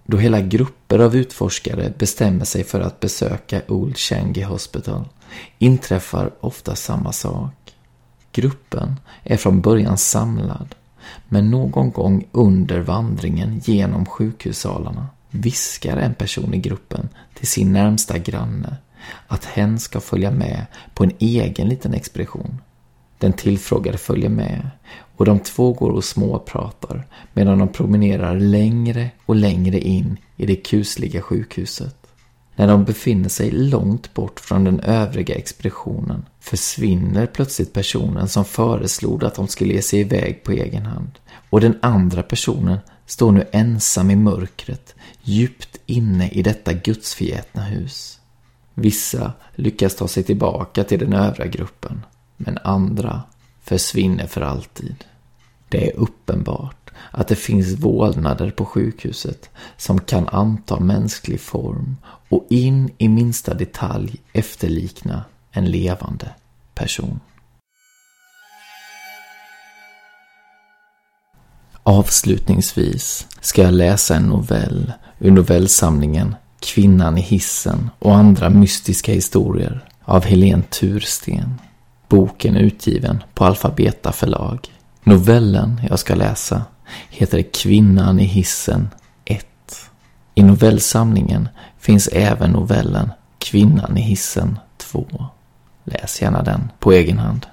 Då 0.10 0.18
hela 0.18 0.42
grupper 0.42 1.00
av 1.00 1.16
utforskare 1.16 1.94
bestämmer 1.98 2.46
sig 2.46 2.64
för 2.64 2.80
att 2.80 3.00
besöka 3.00 3.62
Old 3.68 3.98
Changi 3.98 4.42
Hospital 4.42 5.06
inträffar 5.58 6.32
ofta 6.40 6.76
samma 6.76 7.12
sak. 7.12 7.54
Gruppen 8.32 8.96
är 9.24 9.38
från 9.38 9.62
början 9.62 9.98
samlad, 9.98 10.76
men 11.28 11.52
någon 11.52 11.92
gång 11.92 12.28
under 12.32 12.80
vandringen 12.80 13.62
genom 13.64 14.06
sjukhussalarna 14.06 15.08
viskar 15.30 15.98
en 15.98 16.14
person 16.14 16.54
i 16.54 16.58
gruppen 16.58 17.10
till 17.34 17.48
sin 17.48 17.74
närmsta 17.74 18.18
granne 18.18 18.78
att 19.28 19.46
hen 19.46 19.80
ska 19.80 20.00
följa 20.00 20.32
med 20.32 20.66
på 20.94 21.04
en 21.04 21.12
egen 21.20 21.70
liten 21.70 21.94
expedition. 21.94 22.62
Den 23.18 23.34
tillfrågade 23.34 23.98
följer 23.98 24.30
med 24.30 24.70
och 25.18 25.26
de 25.26 25.40
två 25.40 25.74
går 25.74 25.92
och 25.92 26.04
småpratar 26.04 27.08
medan 27.34 27.60
de 27.60 27.68
promenerar 27.68 28.40
längre 28.40 29.10
och 29.26 29.36
längre 29.36 29.80
in 29.80 30.18
i 30.36 30.46
det 30.46 30.56
kusliga 30.56 31.22
sjukhuset. 31.22 31.96
När 32.56 32.68
de 32.68 32.84
befinner 32.84 33.30
sig 33.30 33.52
långt 33.52 34.14
bort 34.14 34.40
från 34.40 34.64
den 34.64 34.80
övriga 34.80 35.36
expeditionen 35.36 36.26
försvinner 36.40 37.26
plötsligt 37.26 37.74
personen 37.74 38.28
som 38.28 38.46
föreslog 38.46 39.24
att 39.24 39.36
de 39.36 39.48
skulle 39.48 39.74
ge 39.74 39.82
sig 39.82 40.00
iväg 40.00 40.44
på 40.44 40.52
egen 40.52 40.86
hand. 40.86 41.12
Och 41.50 41.62
den 41.62 41.78
andra 41.82 42.24
personen 42.24 42.78
står 43.06 43.32
nu 43.32 43.48
ensam 43.52 44.12
i 44.12 44.16
mörkret, 44.16 44.96
djupt 45.22 45.80
inne 45.86 46.30
i 46.30 46.42
detta 46.42 46.74
gudsförgätna 46.74 47.64
hus. 47.64 48.20
Vissa 48.74 49.34
lyckas 49.56 49.96
ta 49.96 50.08
sig 50.08 50.24
tillbaka 50.24 50.84
till 50.84 51.00
den 51.00 51.14
övriga 51.14 51.48
gruppen 51.48 52.06
men 52.38 52.58
andra 52.64 53.24
försvinner 53.68 54.28
för 54.28 54.42
alltid. 54.42 54.96
Det 55.70 55.88
är 55.88 55.96
uppenbart 55.96 56.92
att 57.12 57.28
det 57.28 57.36
finns 57.36 57.80
vålnader 57.80 58.52
på 58.52 58.66
sjukhuset 58.66 59.50
som 59.78 60.00
kan 60.00 60.28
anta 60.28 60.80
mänsklig 60.80 61.42
form 61.42 61.98
och 62.30 62.46
in 62.50 62.92
i 62.98 63.10
minsta 63.10 63.54
detalj 63.54 64.16
efterlikna 64.34 65.24
en 65.52 65.66
levande 65.66 66.30
person. 66.76 67.20
Avslutningsvis 71.84 73.28
ska 73.42 73.62
jag 73.62 73.74
läsa 73.74 74.16
en 74.16 74.24
novell 74.24 74.94
ur 75.20 75.32
novellsamlingen 75.32 76.36
Kvinnan 76.60 77.18
i 77.18 77.22
hissen 77.22 77.90
och 78.00 78.16
andra 78.16 78.50
mystiska 78.50 79.12
historier 79.12 79.90
av 80.04 80.26
Helene 80.26 80.64
Tursten. 80.64 81.60
Boken 82.10 82.56
är 82.56 82.60
utgiven 82.60 83.24
på 83.34 83.46
Alfabeta 83.46 84.12
förlag. 84.12 84.72
Novellen 85.04 85.82
jag 85.90 86.00
ska 86.00 86.16
läsa 86.16 86.62
heter 87.10 87.42
Kvinnan 87.42 88.20
i 88.20 88.24
hissen 88.24 88.90
1. 89.26 89.46
I 90.36 90.44
novellsamlingen 90.44 91.50
finns 91.80 92.08
även 92.08 92.52
novellen 92.52 93.12
Kvinnan 93.40 93.98
i 93.98 94.02
hissen 94.02 94.60
2. 94.78 95.06
Läs 95.84 96.22
gärna 96.22 96.44
den 96.44 96.72
på 96.80 96.92
egen 96.92 97.20
hand. 97.20 97.46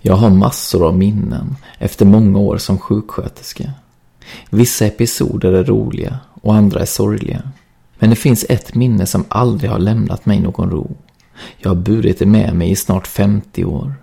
Jag 0.00 0.16
har 0.16 0.30
massor 0.30 0.86
av 0.86 0.98
minnen 0.98 1.56
efter 1.78 2.06
många 2.06 2.38
år 2.38 2.58
som 2.58 2.78
sjuksköterska. 2.78 3.72
Vissa 4.50 4.86
episoder 4.86 5.52
är 5.52 5.64
roliga 5.64 6.18
och 6.42 6.54
andra 6.54 6.80
är 6.80 6.86
sorgliga. 6.86 7.42
Men 7.98 8.10
det 8.10 8.16
finns 8.16 8.44
ett 8.48 8.74
minne 8.74 9.06
som 9.06 9.24
aldrig 9.28 9.70
har 9.70 9.78
lämnat 9.78 10.26
mig 10.26 10.40
någon 10.40 10.70
ro. 10.70 10.96
Jag 11.58 11.70
har 11.70 11.76
burit 11.76 12.18
det 12.18 12.26
med 12.26 12.54
mig 12.54 12.70
i 12.70 12.76
snart 12.76 13.06
50 13.06 13.64
år. 13.64 13.94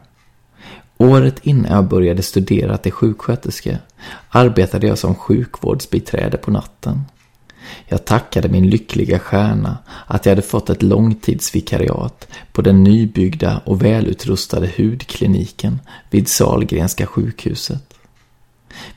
Året 0.97 1.39
innan 1.43 1.71
jag 1.71 1.87
började 1.87 2.23
studera 2.23 2.77
till 2.77 2.91
sjuksköterska 2.91 3.77
arbetade 4.29 4.87
jag 4.87 4.97
som 4.97 5.15
sjukvårdsbiträde 5.15 6.37
på 6.37 6.51
natten. 6.51 7.01
Jag 7.85 8.05
tackade 8.05 8.49
min 8.49 8.69
lyckliga 8.69 9.19
stjärna 9.19 9.77
att 10.05 10.25
jag 10.25 10.31
hade 10.31 10.41
fått 10.41 10.69
ett 10.69 10.83
långtidsvikariat 10.83 12.27
på 12.51 12.61
den 12.61 12.83
nybyggda 12.83 13.61
och 13.65 13.81
välutrustade 13.81 14.71
hudkliniken 14.77 15.79
vid 16.09 16.27
Salgrenska 16.27 17.05
sjukhuset. 17.05 17.93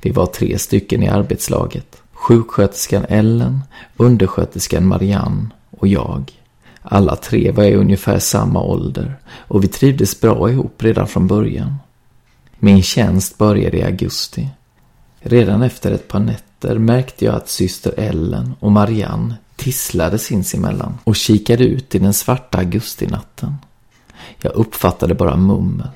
Vi 0.02 0.10
var 0.10 0.26
tre 0.26 0.58
stycken 0.58 1.02
i 1.02 1.08
arbetslaget. 1.08 2.02
Sjuksköterskan 2.12 3.06
Ellen, 3.08 3.60
undersköterskan 3.96 4.86
Marianne 4.86 5.48
och 5.70 5.88
jag. 5.88 6.39
Alla 6.82 7.16
tre 7.16 7.50
var 7.50 7.64
i 7.64 7.74
ungefär 7.74 8.18
samma 8.18 8.62
ålder 8.62 9.16
och 9.26 9.64
vi 9.64 9.68
trivdes 9.68 10.20
bra 10.20 10.50
ihop 10.50 10.82
redan 10.82 11.06
från 11.06 11.26
början. 11.26 11.74
Min 12.58 12.82
tjänst 12.82 13.38
började 13.38 13.76
i 13.76 13.82
augusti. 13.82 14.48
Redan 15.20 15.62
efter 15.62 15.92
ett 15.92 16.08
par 16.08 16.20
nätter 16.20 16.78
märkte 16.78 17.24
jag 17.24 17.34
att 17.34 17.48
syster 17.48 17.94
Ellen 17.96 18.54
och 18.60 18.72
Marianne 18.72 19.34
tisslade 19.56 20.18
sinsemellan 20.18 20.98
och 21.04 21.16
kikade 21.16 21.64
ut 21.64 21.94
i 21.94 21.98
den 21.98 22.14
svarta 22.14 22.58
augustinatten. 22.58 23.54
Jag 24.42 24.52
uppfattade 24.52 25.14
bara 25.14 25.36
mummel. 25.36 25.88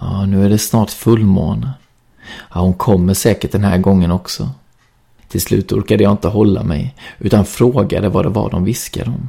Ja, 0.00 0.26
nu 0.26 0.44
är 0.44 0.48
det 0.48 0.58
snart 0.58 0.90
fullmåne. 0.90 1.70
Ja, 2.54 2.60
hon 2.60 2.74
kommer 2.74 3.14
säkert 3.14 3.52
den 3.52 3.64
här 3.64 3.78
gången 3.78 4.10
också. 4.10 4.50
Till 5.28 5.40
slut 5.40 5.72
orkade 5.72 6.02
jag 6.02 6.12
inte 6.12 6.28
hålla 6.28 6.62
mig 6.62 6.94
utan 7.18 7.44
frågade 7.44 8.08
vad 8.08 8.24
det 8.24 8.28
var 8.28 8.50
de 8.50 8.64
viskade 8.64 9.10
om. 9.10 9.28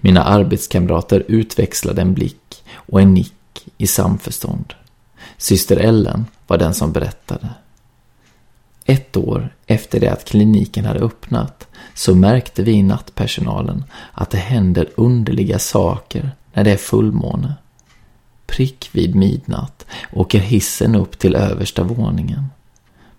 Mina 0.00 0.22
arbetskamrater 0.22 1.24
utväxlade 1.28 2.02
en 2.02 2.14
blick 2.14 2.64
och 2.74 3.00
en 3.00 3.14
nick 3.14 3.32
i 3.78 3.86
samförstånd. 3.86 4.74
Syster 5.36 5.76
Ellen 5.76 6.26
var 6.46 6.58
den 6.58 6.74
som 6.74 6.92
berättade. 6.92 7.48
Ett 8.84 9.16
år 9.16 9.54
efter 9.66 10.00
det 10.00 10.08
att 10.08 10.24
kliniken 10.24 10.84
hade 10.84 11.00
öppnat 11.00 11.68
så 11.94 12.14
märkte 12.14 12.62
vi 12.62 12.72
i 12.72 12.82
nattpersonalen 12.82 13.84
att 14.12 14.30
det 14.30 14.38
händer 14.38 14.88
underliga 14.96 15.58
saker 15.58 16.30
när 16.52 16.64
det 16.64 16.72
är 16.72 16.76
fullmåne. 16.76 17.54
Prick 18.46 18.90
vid 18.92 19.14
midnatt 19.14 19.86
åker 20.12 20.38
hissen 20.38 20.94
upp 20.94 21.18
till 21.18 21.34
översta 21.34 21.82
våningen. 21.82 22.44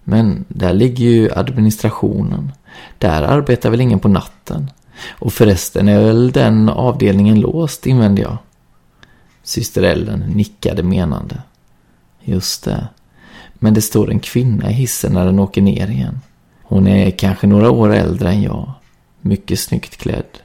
Men 0.04 0.46
där 0.48 0.74
ligger 0.74 1.06
ju 1.06 1.32
administrationen. 1.32 2.52
Där 2.98 3.24
arbetar 3.24 3.70
väl 3.70 3.82
ingen 3.82 4.00
på 4.00 4.08
natten. 4.08 4.72
Och 5.10 5.34
förresten 5.34 5.88
är 5.88 6.04
väl 6.04 6.32
den 6.32 6.70
avdelningen 6.70 7.40
låst, 7.40 7.86
invände 7.86 8.22
jag. 8.22 8.38
Syster 9.44 9.84
Ellen 9.84 10.20
nickade 10.20 10.84
menande. 10.84 11.42
Just 12.24 12.64
det. 12.64 12.88
Men 13.54 13.74
det 13.74 13.82
står 13.82 14.12
en 14.12 14.20
kvinna 14.20 14.70
i 14.70 14.74
hissen 14.74 15.14
när 15.14 15.26
den 15.26 15.40
åker 15.40 15.62
ner 15.62 15.88
igen. 15.88 16.20
Hon 16.64 16.88
är 16.88 17.12
kanske 17.12 17.48
några 17.48 17.72
år 17.72 17.94
äldre 17.94 18.30
än 18.30 18.42
jag. 18.42 18.72
Mycket 19.22 19.60
snyggt 19.60 19.98
klädd. 19.98 20.40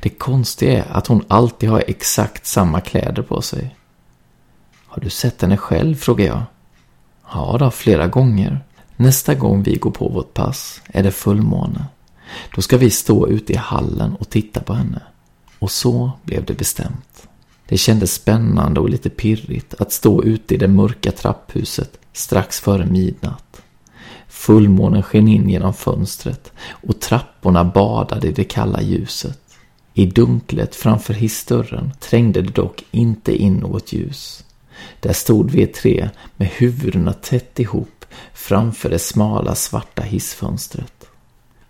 Det 0.00 0.08
konstiga 0.08 0.84
är 0.84 0.92
att 0.92 1.06
hon 1.06 1.24
alltid 1.28 1.68
har 1.68 1.84
exakt 1.86 2.46
samma 2.46 2.80
kläder 2.80 3.22
på 3.22 3.42
sig. 3.42 3.76
Har 4.86 5.02
du 5.02 5.10
sett 5.10 5.42
henne 5.42 5.56
själv? 5.56 5.94
frågar 5.94 6.26
jag. 6.26 6.42
Ja 7.32 7.56
då, 7.58 7.70
flera 7.70 8.06
gånger. 8.06 8.60
Nästa 8.96 9.34
gång 9.34 9.62
vi 9.62 9.76
går 9.76 9.90
på 9.90 10.08
vårt 10.08 10.34
pass 10.34 10.80
är 10.86 11.02
det 11.02 11.12
fullmåne. 11.12 11.86
Då 12.54 12.62
ska 12.62 12.76
vi 12.76 12.90
stå 12.90 13.28
ute 13.28 13.52
i 13.52 13.56
hallen 13.56 14.14
och 14.14 14.30
titta 14.30 14.60
på 14.60 14.74
henne. 14.74 15.02
Och 15.58 15.70
så 15.70 16.12
blev 16.24 16.44
det 16.44 16.54
bestämt. 16.54 17.28
Det 17.68 17.78
kändes 17.78 18.14
spännande 18.14 18.80
och 18.80 18.88
lite 18.88 19.10
pirrigt 19.10 19.74
att 19.74 19.92
stå 19.92 20.22
ute 20.22 20.54
i 20.54 20.58
det 20.58 20.68
mörka 20.68 21.12
trapphuset 21.12 21.98
strax 22.12 22.60
före 22.60 22.86
midnatt. 22.86 23.62
Fullmånen 24.28 25.02
sken 25.02 25.28
in 25.28 25.48
genom 25.48 25.74
fönstret 25.74 26.52
och 26.68 27.00
trapporna 27.00 27.64
badade 27.64 28.28
i 28.28 28.32
det 28.32 28.44
kalla 28.44 28.82
ljuset. 28.82 29.40
I 29.94 30.06
dunklet 30.06 30.74
framför 30.74 31.14
hissdörren 31.14 31.92
trängde 32.00 32.42
det 32.42 32.52
dock 32.52 32.84
inte 32.90 33.36
in 33.36 33.54
något 33.54 33.92
ljus. 33.92 34.44
Där 35.00 35.12
stod 35.12 35.50
vi 35.50 35.66
tre 35.66 36.10
med 36.36 36.48
huvudena 36.48 37.12
tätt 37.12 37.60
ihop 37.60 38.04
framför 38.34 38.90
det 38.90 38.98
smala 38.98 39.54
svarta 39.54 40.02
hissfönstret. 40.02 41.07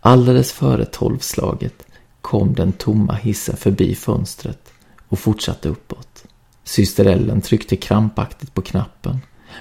Alldeles 0.01 0.53
före 0.53 0.85
tolvslaget 0.85 1.87
kom 2.21 2.55
den 2.55 2.73
tomma 2.73 3.15
hissen 3.15 3.57
förbi 3.57 3.95
fönstret 3.95 4.73
och 5.09 5.19
fortsatte 5.19 5.69
uppåt. 5.69 6.25
Syster 6.65 7.05
Ellen 7.05 7.41
tryckte 7.41 7.77
krampaktigt 7.77 8.55
på 8.55 8.63
knappen, 8.63 9.19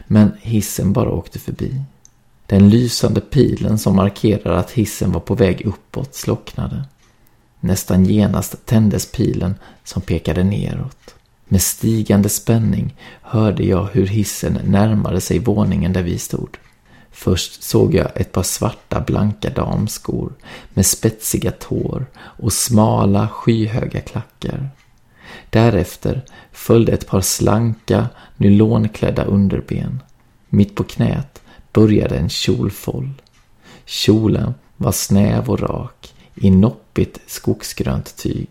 men 0.07 0.31
hissen 0.41 0.93
bara 0.93 1.11
åkte 1.11 1.39
förbi. 1.39 1.81
Den 2.45 2.69
lysande 2.69 3.21
pilen 3.21 3.79
som 3.79 3.95
markerade 3.95 4.59
att 4.59 4.71
hissen 4.71 5.11
var 5.11 5.19
på 5.19 5.35
väg 5.35 5.65
uppåt 5.65 6.15
slocknade. 6.15 6.83
Nästan 7.59 8.05
genast 8.05 8.65
tändes 8.65 9.11
pilen 9.11 9.55
som 9.83 10.01
pekade 10.01 10.43
neråt. 10.43 11.15
Med 11.45 11.61
stigande 11.61 12.29
spänning 12.29 12.95
hörde 13.21 13.63
jag 13.63 13.89
hur 13.93 14.07
hissen 14.07 14.59
närmade 14.63 15.21
sig 15.21 15.39
våningen 15.39 15.93
där 15.93 16.03
vi 16.03 16.17
stod. 16.17 16.57
Först 17.19 17.63
såg 17.63 17.95
jag 17.95 18.11
ett 18.15 18.31
par 18.31 18.43
svarta 18.43 19.01
blanka 19.01 19.49
damskor 19.49 20.33
med 20.69 20.85
spetsiga 20.85 21.51
tår 21.51 22.05
och 22.17 22.53
smala 22.53 23.27
skyhöga 23.27 24.01
klackar. 24.01 24.69
Därefter 25.49 26.25
följde 26.51 26.91
ett 26.91 27.07
par 27.07 27.21
slanka, 27.21 28.09
nylonklädda 28.35 29.23
underben. 29.23 30.03
Mitt 30.49 30.75
på 30.75 30.83
knät 30.83 31.41
började 31.73 32.17
en 32.17 32.29
kjolfoll. 32.29 33.13
Kjolen 33.85 34.53
var 34.77 34.91
snäv 34.91 35.49
och 35.49 35.59
rak 35.59 36.13
i 36.35 36.49
noppigt 36.49 37.19
skogsgrönt 37.27 38.17
tyg. 38.17 38.49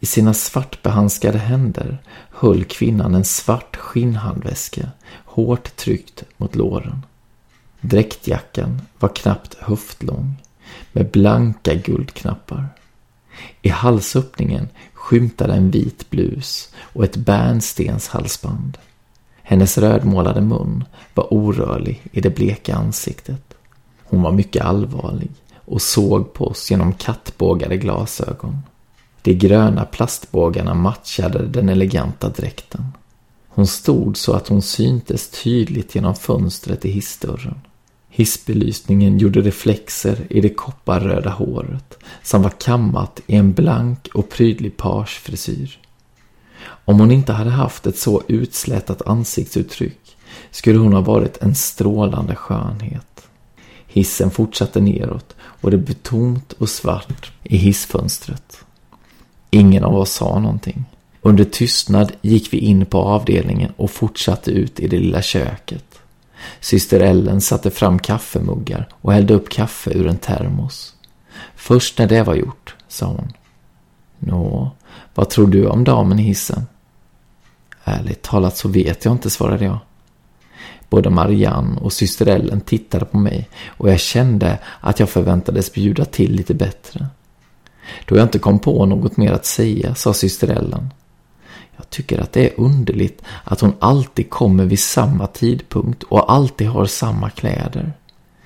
I 0.00 0.06
sina 0.06 0.34
svartbehandskade 0.34 1.38
händer 1.38 2.02
höll 2.30 2.64
kvinnan 2.64 3.14
en 3.14 3.24
svart 3.24 3.76
skinnhandväska 3.76 4.88
hårt 5.24 5.76
tryckt 5.76 6.24
mot 6.36 6.56
låren. 6.56 7.02
Dräktjackan 7.80 8.82
var 8.98 9.08
knappt 9.08 9.54
höftlång 9.54 10.34
med 10.92 11.10
blanka 11.10 11.74
guldknappar. 11.74 12.68
I 13.62 13.68
halsöppningen 13.68 14.68
skymtade 14.92 15.52
en 15.52 15.70
vit 15.70 16.10
blus 16.10 16.74
och 16.78 17.04
ett 17.04 17.16
bärnstenshalsband. 17.16 18.78
Hennes 19.42 19.78
rödmålade 19.78 20.40
mun 20.40 20.84
var 21.14 21.32
orörlig 21.34 22.02
i 22.12 22.20
det 22.20 22.30
bleka 22.30 22.74
ansiktet. 22.74 23.54
Hon 24.04 24.22
var 24.22 24.32
mycket 24.32 24.64
allvarlig 24.64 25.30
och 25.54 25.82
såg 25.82 26.32
på 26.32 26.46
oss 26.46 26.70
genom 26.70 26.92
kattbågade 26.92 27.76
glasögon. 27.76 28.58
De 29.22 29.34
gröna 29.34 29.84
plastbågarna 29.84 30.74
matchade 30.74 31.46
den 31.46 31.68
eleganta 31.68 32.28
dräkten. 32.28 32.86
Hon 33.48 33.66
stod 33.66 34.16
så 34.16 34.32
att 34.32 34.48
hon 34.48 34.62
syntes 34.62 35.30
tydligt 35.42 35.94
genom 35.94 36.14
fönstret 36.14 36.84
i 36.84 36.90
hissdörren. 36.90 37.60
Hissbelysningen 38.20 39.18
gjorde 39.18 39.40
reflexer 39.40 40.26
i 40.30 40.40
det 40.40 40.48
kopparröda 40.48 41.30
håret 41.30 41.98
som 42.22 42.42
var 42.42 42.50
kammat 42.50 43.20
i 43.26 43.36
en 43.36 43.52
blank 43.52 44.08
och 44.14 44.28
prydlig 44.28 44.76
pagefrisyr. 44.76 45.78
Om 46.62 47.00
hon 47.00 47.10
inte 47.10 47.32
hade 47.32 47.50
haft 47.50 47.86
ett 47.86 47.98
så 47.98 48.22
utslätat 48.28 49.02
ansiktsuttryck 49.02 50.16
skulle 50.50 50.78
hon 50.78 50.92
ha 50.92 51.00
varit 51.00 51.36
en 51.36 51.54
strålande 51.54 52.36
skönhet. 52.36 53.28
Hissen 53.86 54.30
fortsatte 54.30 54.80
neråt 54.80 55.36
och 55.40 55.70
det 55.70 55.78
blev 55.78 55.94
tomt 55.94 56.52
och 56.52 56.68
svart 56.68 57.32
i 57.42 57.56
hissfönstret. 57.56 58.64
Ingen 59.50 59.84
av 59.84 59.96
oss 59.96 60.12
sa 60.12 60.38
någonting. 60.38 60.84
Under 61.22 61.44
tystnad 61.44 62.12
gick 62.22 62.52
vi 62.52 62.58
in 62.58 62.86
på 62.86 62.98
avdelningen 62.98 63.72
och 63.76 63.90
fortsatte 63.90 64.50
ut 64.50 64.80
i 64.80 64.88
det 64.88 64.98
lilla 64.98 65.22
köket. 65.22 65.89
Syster 66.60 67.00
Ellen 67.00 67.40
satte 67.40 67.70
fram 67.70 67.98
kaffemuggar 67.98 68.88
och 68.92 69.12
hällde 69.12 69.34
upp 69.34 69.48
kaffe 69.48 69.90
ur 69.90 70.06
en 70.06 70.18
termos. 70.18 70.94
Först 71.56 71.98
när 71.98 72.08
det 72.08 72.22
var 72.22 72.34
gjort, 72.34 72.74
sa 72.88 73.06
hon. 73.06 73.32
Nå, 74.18 74.70
vad 75.14 75.30
tror 75.30 75.46
du 75.46 75.66
om 75.66 75.84
damen 75.84 76.18
i 76.18 76.22
hissen? 76.22 76.66
Ärligt 77.84 78.22
talat 78.22 78.56
så 78.56 78.68
vet 78.68 79.04
jag 79.04 79.14
inte, 79.14 79.30
svarade 79.30 79.64
jag. 79.64 79.78
Både 80.88 81.10
Marianne 81.10 81.80
och 81.80 81.92
syster 81.92 82.26
Ellen 82.26 82.60
tittade 82.60 83.04
på 83.04 83.18
mig 83.18 83.48
och 83.66 83.90
jag 83.90 84.00
kände 84.00 84.58
att 84.80 85.00
jag 85.00 85.10
förväntades 85.10 85.72
bjuda 85.72 86.04
till 86.04 86.32
lite 86.32 86.54
bättre. 86.54 87.06
Då 88.06 88.16
jag 88.16 88.24
inte 88.24 88.38
kom 88.38 88.58
på 88.58 88.86
något 88.86 89.16
mer 89.16 89.32
att 89.32 89.46
säga 89.46 89.94
sa 89.94 90.14
syster 90.14 90.48
Ellen. 90.48 90.90
Jag 91.80 91.90
tycker 91.90 92.18
att 92.20 92.32
det 92.32 92.48
är 92.48 92.60
underligt 92.60 93.22
att 93.44 93.60
hon 93.60 93.74
alltid 93.78 94.30
kommer 94.30 94.64
vid 94.64 94.80
samma 94.80 95.26
tidpunkt 95.26 96.02
och 96.02 96.32
alltid 96.32 96.66
har 96.66 96.86
samma 96.86 97.30
kläder. 97.30 97.92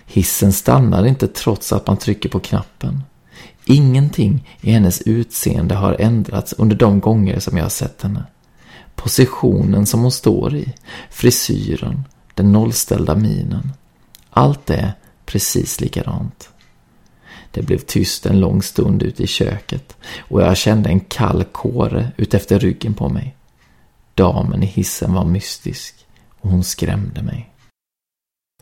Hissen 0.06 0.52
stannar 0.52 1.06
inte 1.06 1.28
trots 1.28 1.72
att 1.72 1.86
man 1.86 1.96
trycker 1.96 2.28
på 2.28 2.40
knappen. 2.40 3.02
Ingenting 3.64 4.48
i 4.60 4.70
hennes 4.70 5.02
utseende 5.02 5.74
har 5.74 5.96
ändrats 6.00 6.54
under 6.58 6.76
de 6.76 7.00
gånger 7.00 7.38
som 7.38 7.56
jag 7.56 7.64
har 7.64 7.70
sett 7.70 8.02
henne. 8.02 8.24
Positionen 8.94 9.86
som 9.86 10.00
hon 10.00 10.12
står 10.12 10.54
i, 10.54 10.72
frisyren, 11.10 12.04
den 12.34 12.52
nollställda 12.52 13.14
minen. 13.14 13.72
Allt 14.30 14.70
är 14.70 14.92
precis 15.26 15.80
likadant. 15.80 16.50
Det 17.54 17.62
blev 17.62 17.78
tyst 17.78 18.26
en 18.26 18.40
lång 18.40 18.62
stund 18.62 19.02
ute 19.02 19.22
i 19.22 19.26
köket 19.26 19.96
och 20.18 20.42
jag 20.42 20.56
kände 20.56 20.88
en 20.88 21.00
kall 21.00 21.44
kåre 21.44 22.12
utefter 22.16 22.58
ryggen 22.58 22.94
på 22.94 23.08
mig. 23.08 23.36
Damen 24.14 24.62
i 24.62 24.66
hissen 24.66 25.12
var 25.12 25.24
mystisk 25.24 25.94
och 26.40 26.50
hon 26.50 26.64
skrämde 26.64 27.22
mig. 27.22 27.50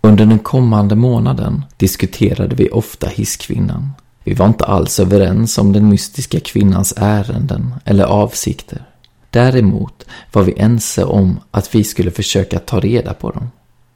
Under 0.02 0.26
den 0.26 0.38
kommande 0.38 0.96
månaden 0.96 1.64
diskuterade 1.76 2.54
vi 2.54 2.68
ofta 2.68 3.06
hisskvinnan. 3.06 3.90
Vi 4.24 4.34
var 4.34 4.46
inte 4.46 4.64
alls 4.64 5.00
överens 5.00 5.58
om 5.58 5.72
den 5.72 5.88
mystiska 5.88 6.40
kvinnans 6.40 6.94
ärenden 6.96 7.74
eller 7.84 8.04
avsikter. 8.04 8.84
Däremot 9.30 10.06
var 10.32 10.42
vi 10.42 10.54
ense 10.58 11.04
om 11.04 11.40
att 11.50 11.74
vi 11.74 11.84
skulle 11.84 12.10
försöka 12.10 12.58
ta 12.58 12.80
reda 12.80 13.14
på 13.14 13.30
dem. 13.30 13.50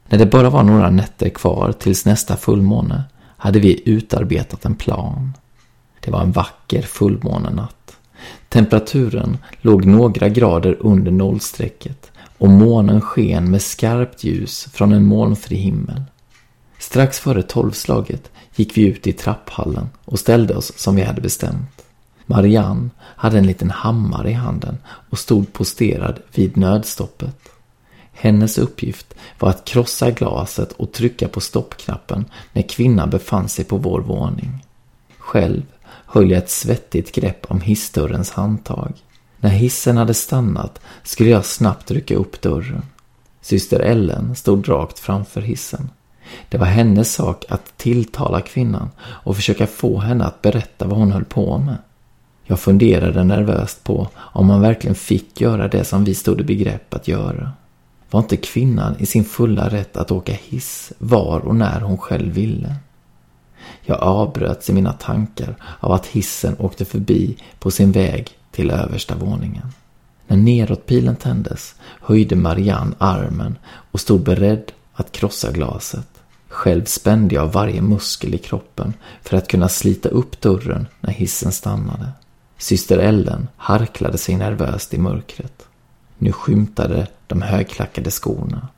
När 0.08 0.18
det 0.18 0.26
bara 0.26 0.50
var 0.50 0.62
några 0.62 0.90
nätter 0.90 1.28
kvar 1.28 1.72
tills 1.78 2.04
nästa 2.04 2.36
fullmåne 2.36 3.04
hade 3.36 3.60
vi 3.60 3.82
utarbetat 3.90 4.64
en 4.64 4.74
plan. 4.74 5.32
Det 6.00 6.10
var 6.10 6.22
en 6.22 6.32
vacker 6.32 6.82
fullmånenatt. 6.82 7.96
Temperaturen 8.48 9.38
låg 9.60 9.84
några 9.84 10.28
grader 10.28 10.76
under 10.80 11.10
nollstrecket 11.10 12.10
och 12.38 12.48
månen 12.48 13.00
sken 13.00 13.50
med 13.50 13.62
skarpt 13.62 14.24
ljus 14.24 14.68
från 14.72 14.92
en 14.92 15.04
molnfri 15.04 15.56
himmel. 15.56 16.02
Strax 16.78 17.20
före 17.20 17.42
tolvslaget 17.42 18.30
gick 18.56 18.76
vi 18.76 18.86
ut 18.86 19.06
i 19.06 19.12
trapphallen 19.12 19.88
och 20.04 20.18
ställde 20.18 20.56
oss 20.56 20.72
som 20.76 20.96
vi 20.96 21.02
hade 21.02 21.20
bestämt. 21.20 21.84
Marianne 22.26 22.90
hade 23.00 23.38
en 23.38 23.46
liten 23.46 23.70
hammare 23.70 24.30
i 24.30 24.32
handen 24.32 24.78
och 24.86 25.18
stod 25.18 25.52
posterad 25.52 26.18
vid 26.34 26.56
nödstoppet. 26.56 27.36
Hennes 28.18 28.58
uppgift 28.58 29.14
var 29.38 29.50
att 29.50 29.64
krossa 29.64 30.10
glaset 30.10 30.72
och 30.72 30.92
trycka 30.92 31.28
på 31.28 31.40
stoppknappen 31.40 32.24
när 32.52 32.62
kvinnan 32.62 33.10
befann 33.10 33.48
sig 33.48 33.64
på 33.64 33.76
vår 33.76 34.00
våning. 34.00 34.64
Själv 35.18 35.62
höll 36.06 36.30
jag 36.30 36.38
ett 36.38 36.50
svettigt 36.50 37.14
grepp 37.14 37.46
om 37.48 37.60
hissdörrens 37.60 38.30
handtag. 38.30 38.92
När 39.40 39.50
hissen 39.50 39.96
hade 39.96 40.14
stannat 40.14 40.80
skulle 41.02 41.30
jag 41.30 41.44
snabbt 41.44 41.90
rycka 41.90 42.16
upp 42.16 42.40
dörren. 42.40 42.82
Syster 43.40 43.80
Ellen 43.80 44.36
stod 44.36 44.68
rakt 44.68 44.98
framför 44.98 45.40
hissen. 45.40 45.90
Det 46.48 46.58
var 46.58 46.66
hennes 46.66 47.12
sak 47.12 47.44
att 47.48 47.78
tilltala 47.78 48.40
kvinnan 48.40 48.90
och 49.00 49.36
försöka 49.36 49.66
få 49.66 49.98
henne 49.98 50.24
att 50.24 50.42
berätta 50.42 50.86
vad 50.86 50.98
hon 50.98 51.12
höll 51.12 51.24
på 51.24 51.58
med. 51.58 51.76
Jag 52.44 52.60
funderade 52.60 53.24
nervöst 53.24 53.84
på 53.84 54.08
om 54.16 54.46
man 54.46 54.60
verkligen 54.60 54.94
fick 54.94 55.40
göra 55.40 55.68
det 55.68 55.84
som 55.84 56.04
vi 56.04 56.14
stod 56.14 56.40
i 56.40 56.44
begrepp 56.44 56.94
att 56.94 57.08
göra. 57.08 57.52
Var 58.10 58.20
inte 58.20 58.36
kvinnan 58.36 58.96
i 58.98 59.06
sin 59.06 59.24
fulla 59.24 59.68
rätt 59.68 59.96
att 59.96 60.10
åka 60.10 60.32
hiss 60.32 60.92
var 60.98 61.40
och 61.40 61.56
när 61.56 61.80
hon 61.80 61.98
själv 61.98 62.32
ville? 62.34 62.76
Jag 63.82 63.98
avbröts 63.98 64.70
i 64.70 64.72
mina 64.72 64.92
tankar 64.92 65.56
av 65.80 65.92
att 65.92 66.06
hissen 66.06 66.56
åkte 66.58 66.84
förbi 66.84 67.36
på 67.58 67.70
sin 67.70 67.92
väg 67.92 68.30
till 68.50 68.70
översta 68.70 69.14
våningen. 69.14 69.66
När 70.26 70.36
nedåtpilen 70.36 71.16
tändes 71.16 71.74
höjde 72.00 72.36
Marianne 72.36 72.94
armen 72.98 73.58
och 73.66 74.00
stod 74.00 74.22
beredd 74.22 74.72
att 74.92 75.12
krossa 75.12 75.52
glaset. 75.52 76.08
Själv 76.48 76.84
spände 76.84 77.34
jag 77.34 77.46
varje 77.46 77.82
muskel 77.82 78.34
i 78.34 78.38
kroppen 78.38 78.94
för 79.22 79.36
att 79.36 79.48
kunna 79.48 79.68
slita 79.68 80.08
upp 80.08 80.40
dörren 80.40 80.86
när 81.00 81.12
hissen 81.12 81.52
stannade. 81.52 82.08
Syster 82.58 82.98
Ellen 82.98 83.48
harklade 83.56 84.18
sig 84.18 84.36
nervöst 84.36 84.94
i 84.94 84.98
mörkret. 84.98 85.66
Nu 86.18 86.32
skymtade 86.32 87.06
de 87.26 87.42
högklackade 87.42 88.10
skorna. 88.10 88.68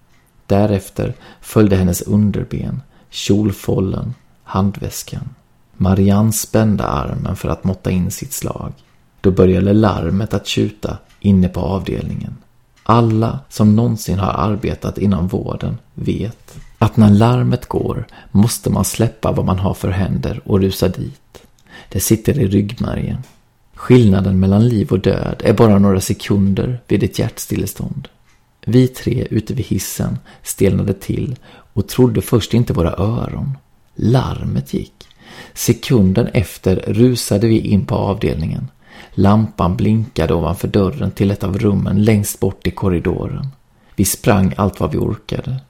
Därefter 0.47 1.15
följde 1.41 1.77
hennes 1.77 2.03
underben, 2.03 2.83
kjolfållen, 3.11 4.15
handväskan. 4.43 5.29
Marianne 5.77 6.33
spände 6.33 6.85
armen 6.85 7.37
för 7.37 7.49
att 7.49 7.65
måtta 7.65 7.91
in 7.91 8.11
sitt 8.11 8.33
slag. 8.33 8.73
Då 9.21 9.31
började 9.31 9.73
larmet 9.73 10.35
att 10.35 10.47
tjuta 10.47 10.99
inne 11.21 11.49
på 11.49 11.61
avdelningen. 11.61 12.37
Alla 12.83 13.39
som 13.49 13.77
någonsin 13.77 14.19
har 14.19 14.33
arbetat 14.33 14.99
inom 14.99 15.29
vården 15.29 15.79
vet 15.95 16.57
att 16.79 16.97
när 16.97 17.11
larmet 17.11 17.67
går 17.67 18.07
måste 18.31 18.71
man 18.71 18.85
släppa 18.85 19.33
vad 19.33 19.47
man 19.47 19.59
har 19.59 19.75
för 19.75 19.91
händer 19.91 20.41
och 20.45 20.61
rusa 20.61 20.89
dit. 20.89 21.43
Det 21.89 22.01
sitter 22.01 22.39
i 22.39 22.47
ryggmärgen. 22.47 23.19
Skillnaden 23.75 24.41
mellan 24.41 24.69
liv 24.69 24.93
och 24.93 25.01
död 25.01 25.43
är 25.45 25.53
bara 25.53 25.79
några 25.79 26.01
sekunder 26.01 26.81
vid 26.87 27.03
ett 27.03 27.19
hjärtstillestånd. 27.19 28.09
Vi 28.71 28.89
tre 28.89 29.27
ute 29.31 29.55
vid 29.55 29.67
hissen 29.67 30.19
stelnade 30.43 30.95
till 30.95 31.37
och 31.73 31.89
trodde 31.89 32.23
först 32.23 32.55
inte 32.55 32.73
våra 32.73 32.93
öron. 32.93 33.59
Larmet 33.95 34.75
gick. 34.75 35.09
Sekunden 35.55 36.27
efter 36.27 36.77
rusade 36.77 37.47
vi 37.47 37.59
in 37.59 37.87
på 37.87 37.95
avdelningen. 37.95 38.69
Lampan 39.15 39.77
blinkade 39.77 40.35
ovanför 40.35 40.69
dörren 40.69 41.11
till 41.11 41.31
ett 41.31 41.45
av 41.45 41.59
rummen 41.59 42.05
längst 42.05 42.41
bort 42.41 42.67
i 42.67 42.71
korridoren. 42.71 43.49
Vi 43.97 44.05
sprang 44.05 44.55
allt 44.57 44.81
vad 44.81 44.93
vi 44.93 44.99
orkade. 44.99 45.61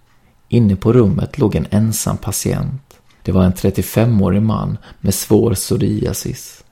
Inne 0.48 0.76
på 0.76 0.92
rummet 0.92 1.38
låg 1.38 1.54
en 1.54 1.66
ensam 1.70 2.16
patient. 2.16 3.00
Det 3.22 3.32
var 3.32 3.44
en 3.44 3.54
35-årig 3.54 4.42
man 4.42 4.78
med 5.00 5.14
svår 5.14 5.54
psoriasis. 5.54 6.64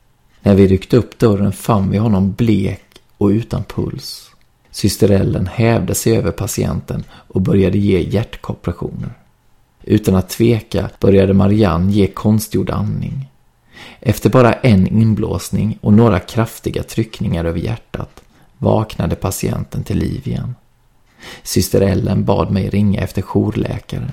När 0.42 0.54
vi 0.54 0.66
ryckte 0.66 0.96
upp 0.96 1.18
dörren 1.18 1.52
fann 1.52 1.90
vi 1.90 1.98
honom 1.98 2.32
blek 2.32 2.84
och 3.18 3.28
utan 3.28 3.64
puls. 3.64 4.25
Syster 4.76 5.10
Ellen 5.10 5.46
hävde 5.46 5.94
sig 5.94 6.16
över 6.16 6.30
patienten 6.30 7.04
och 7.10 7.40
började 7.40 7.78
ge 7.78 8.00
hjärtkompressioner. 8.00 9.10
Utan 9.82 10.14
att 10.14 10.28
tveka 10.28 10.90
började 11.00 11.34
Marianne 11.34 11.92
ge 11.92 12.06
konstgjord 12.06 12.70
andning. 12.70 13.30
Efter 14.00 14.30
bara 14.30 14.52
en 14.52 14.86
inblåsning 14.86 15.78
och 15.80 15.92
några 15.92 16.20
kraftiga 16.20 16.82
tryckningar 16.82 17.44
över 17.44 17.58
hjärtat 17.58 18.22
vaknade 18.58 19.16
patienten 19.16 19.84
till 19.84 19.98
liv 19.98 20.28
igen. 20.28 20.54
Syster 21.42 21.80
Ellen 21.80 22.24
bad 22.24 22.50
mig 22.50 22.68
ringa 22.68 23.00
efter 23.00 23.22
jourläkare. 23.22 24.12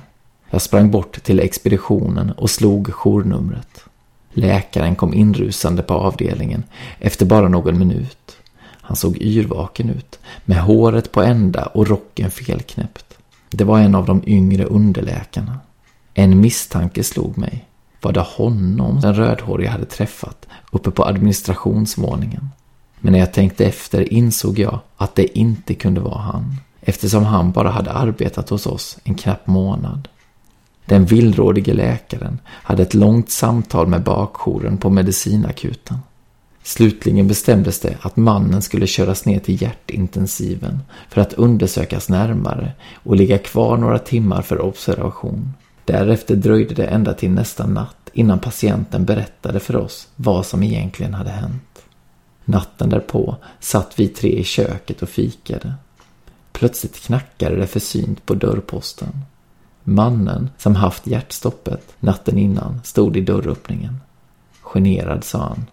Jag 0.50 0.62
sprang 0.62 0.92
bort 0.92 1.24
till 1.24 1.40
expeditionen 1.40 2.32
och 2.32 2.50
slog 2.50 2.94
journumret. 2.94 3.86
Läkaren 4.34 4.96
kom 4.96 5.14
inrusande 5.14 5.84
på 5.84 5.94
avdelningen 5.94 6.64
efter 7.00 7.26
bara 7.26 7.48
någon 7.50 7.80
minut. 7.80 8.38
Han 8.86 8.96
såg 8.96 9.18
yrvaken 9.18 9.90
ut, 9.90 10.20
med 10.46 10.58
håret 10.58 11.12
på 11.12 11.22
ända 11.22 11.66
och 11.66 11.88
rocken 11.88 12.32
felknäppt. 12.32 13.18
Det 13.50 13.64
var 13.64 13.80
en 13.80 13.96
av 13.96 14.06
de 14.06 14.24
yngre 14.26 14.66
underläkarna. 14.66 15.60
En 16.14 16.42
misstanke 16.42 17.04
slog 17.04 17.38
mig. 17.38 17.66
Var 18.02 18.12
det 18.12 18.26
honom 18.38 19.00
den 19.02 19.16
rödhåriga 19.16 19.72
hade 19.72 19.86
träffat 19.86 20.48
uppe 20.72 20.92
på 20.92 21.06
administrationsvåningen? 21.06 22.50
Men 23.00 23.14
när 23.14 23.20
jag 23.20 23.34
tänkte 23.34 23.66
efter 23.66 24.14
insåg 24.14 24.60
jag 24.60 24.80
att 24.98 25.16
det 25.16 25.40
inte 25.40 25.74
kunde 25.74 26.02
vara 26.02 26.20
han, 26.20 26.56
eftersom 26.82 27.24
han 27.24 27.52
bara 27.52 27.70
hade 27.70 27.92
arbetat 27.92 28.50
hos 28.50 28.68
oss 28.68 28.98
en 29.04 29.16
knapp 29.16 29.48
månad. 29.48 30.08
Den 30.86 31.06
villrådige 31.06 31.74
läkaren 31.74 32.40
hade 32.48 32.84
ett 32.84 32.94
långt 32.94 33.30
samtal 33.30 33.88
med 33.88 34.04
bakjouren 34.04 34.78
på 34.78 34.90
medicinakuten. 34.90 35.98
Slutligen 36.64 37.28
bestämdes 37.28 37.80
det 37.80 37.98
att 38.02 38.18
mannen 38.18 38.62
skulle 38.62 38.88
köras 38.88 39.26
ner 39.26 39.40
till 39.40 39.62
hjärtintensiven 39.62 40.80
för 41.10 41.22
att 41.22 41.34
undersökas 41.34 42.10
närmare 42.10 42.72
och 42.94 43.16
ligga 43.16 43.38
kvar 43.38 43.78
några 43.78 44.00
timmar 44.00 44.42
för 44.42 44.62
observation. 44.62 45.54
Därefter 45.86 46.36
dröjde 46.36 46.74
det 46.74 46.86
ända 46.86 47.14
till 47.14 47.32
nästa 47.32 47.68
natt 47.68 48.10
innan 48.14 48.40
patienten 48.40 49.06
berättade 49.06 49.60
för 49.60 49.76
oss 49.76 50.08
vad 50.16 50.46
som 50.46 50.64
egentligen 50.64 51.14
hade 51.14 51.30
hänt. 51.30 51.84
Natten 52.46 52.90
därpå 52.90 53.36
satt 53.60 54.00
vi 54.00 54.08
tre 54.08 54.30
i 54.30 54.44
köket 54.44 55.02
och 55.02 55.10
fikade. 55.10 55.74
Plötsligt 56.52 57.00
knackade 57.00 57.56
det 57.56 57.68
försynt 57.68 58.26
på 58.26 58.34
dörrposten. 58.34 59.22
Mannen 59.84 60.50
som 60.58 60.76
haft 60.76 61.08
hjärtstoppet 61.08 61.96
natten 62.00 62.38
innan 62.38 62.82
stod 62.84 63.18
i 63.18 63.22
dörröppningen. 63.22 63.98
Generad 64.62 65.24
sa 65.24 65.40
han. 65.40 65.66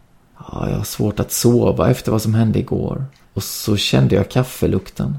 Ja, 0.53 0.71
jag 0.71 0.77
har 0.77 0.85
svårt 0.85 1.21
att 1.21 1.33
sova 1.33 1.91
efter 1.91 2.13
vad 2.13 2.23
som 2.23 2.35
hände 2.35 2.59
igår. 2.59 3.05
Och 3.35 3.43
så 3.43 3.77
kände 3.77 4.15
jag 4.15 4.31
kaffelukten. 4.31 5.19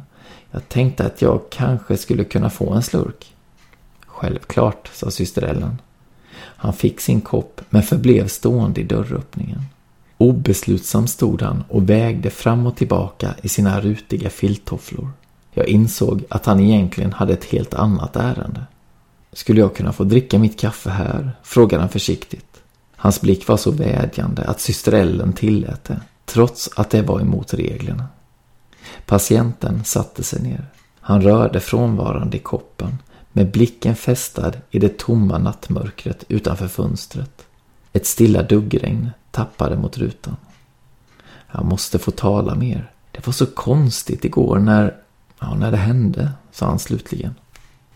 Jag 0.52 0.70
tänkte 0.70 1.06
att 1.06 1.22
jag 1.22 1.42
kanske 1.50 1.98
skulle 1.98 2.24
kunna 2.24 2.50
få 2.50 2.74
en 2.74 2.84
slurk. 2.84 3.34
Självklart, 4.06 4.90
sa 4.94 5.12
syster 5.12 5.42
Ellen. 5.42 5.82
Han 6.38 6.74
fick 6.74 7.02
sin 7.02 7.22
kopp 7.22 7.62
men 7.70 7.84
förblev 7.84 8.28
stående 8.28 8.82
i 8.82 8.84
dörröppningen. 8.84 9.62
Obeslutsam 10.18 11.08
stod 11.08 11.42
han 11.42 11.64
och 11.70 11.90
vägde 11.90 12.30
fram 12.30 12.68
och 12.68 12.76
tillbaka 12.76 13.36
i 13.42 13.50
sina 13.50 13.82
rutiga 13.82 14.30
filttofflor. 14.30 15.10
Jag 15.54 15.68
insåg 15.68 16.24
att 16.30 16.46
han 16.46 16.60
egentligen 16.60 17.14
hade 17.14 17.34
ett 17.34 17.46
helt 17.46 17.74
annat 17.74 18.16
ärende. 18.16 18.64
Skulle 19.34 19.62
jag 19.62 19.76
kunna 19.76 19.94
få 19.94 20.04
dricka 20.04 20.40
mitt 20.40 20.60
kaffe 20.60 20.90
här? 20.90 21.32
frågade 21.44 21.84
han 21.84 21.90
försiktigt. 21.90 22.51
Hans 23.04 23.22
blick 23.22 23.48
var 23.48 23.58
så 23.58 23.72
vädjande 23.72 24.44
att 24.44 24.62
syster 24.62 24.92
Ellen 24.92 25.34
tillät 25.34 25.84
det, 25.84 26.02
trots 26.26 26.70
att 26.76 26.90
det 26.90 27.02
var 27.02 27.20
emot 27.20 27.54
reglerna. 27.54 28.06
Patienten 29.06 29.84
satte 29.84 30.24
sig 30.24 30.42
ner. 30.42 30.66
Han 31.00 31.22
rörde 31.22 31.60
frånvarande 31.60 32.38
i 32.38 32.40
koppen, 32.40 32.98
med 33.32 33.52
blicken 33.52 33.96
fästad 33.96 34.54
i 34.72 34.80
det 34.80 34.98
tomma 34.98 35.38
nattmörkret 35.38 36.24
utanför 36.28 36.68
fönstret. 36.68 37.46
Ett 37.94 38.06
stilla 38.06 38.44
duggregn 38.44 39.10
tappade 39.32 39.78
mot 39.78 39.98
rutan. 39.98 40.36
Jag 41.52 41.66
måste 41.66 42.00
få 42.00 42.12
tala 42.12 42.56
mer. 42.56 42.92
Det 43.12 43.28
var 43.28 43.34
så 43.34 43.46
konstigt 43.46 44.26
igår 44.26 44.60
när, 44.60 44.96
ja, 45.40 45.56
när 45.56 45.72
det 45.72 45.78
hände, 45.78 46.32
sa 46.52 46.66
han 46.66 46.80
slutligen. 46.80 47.36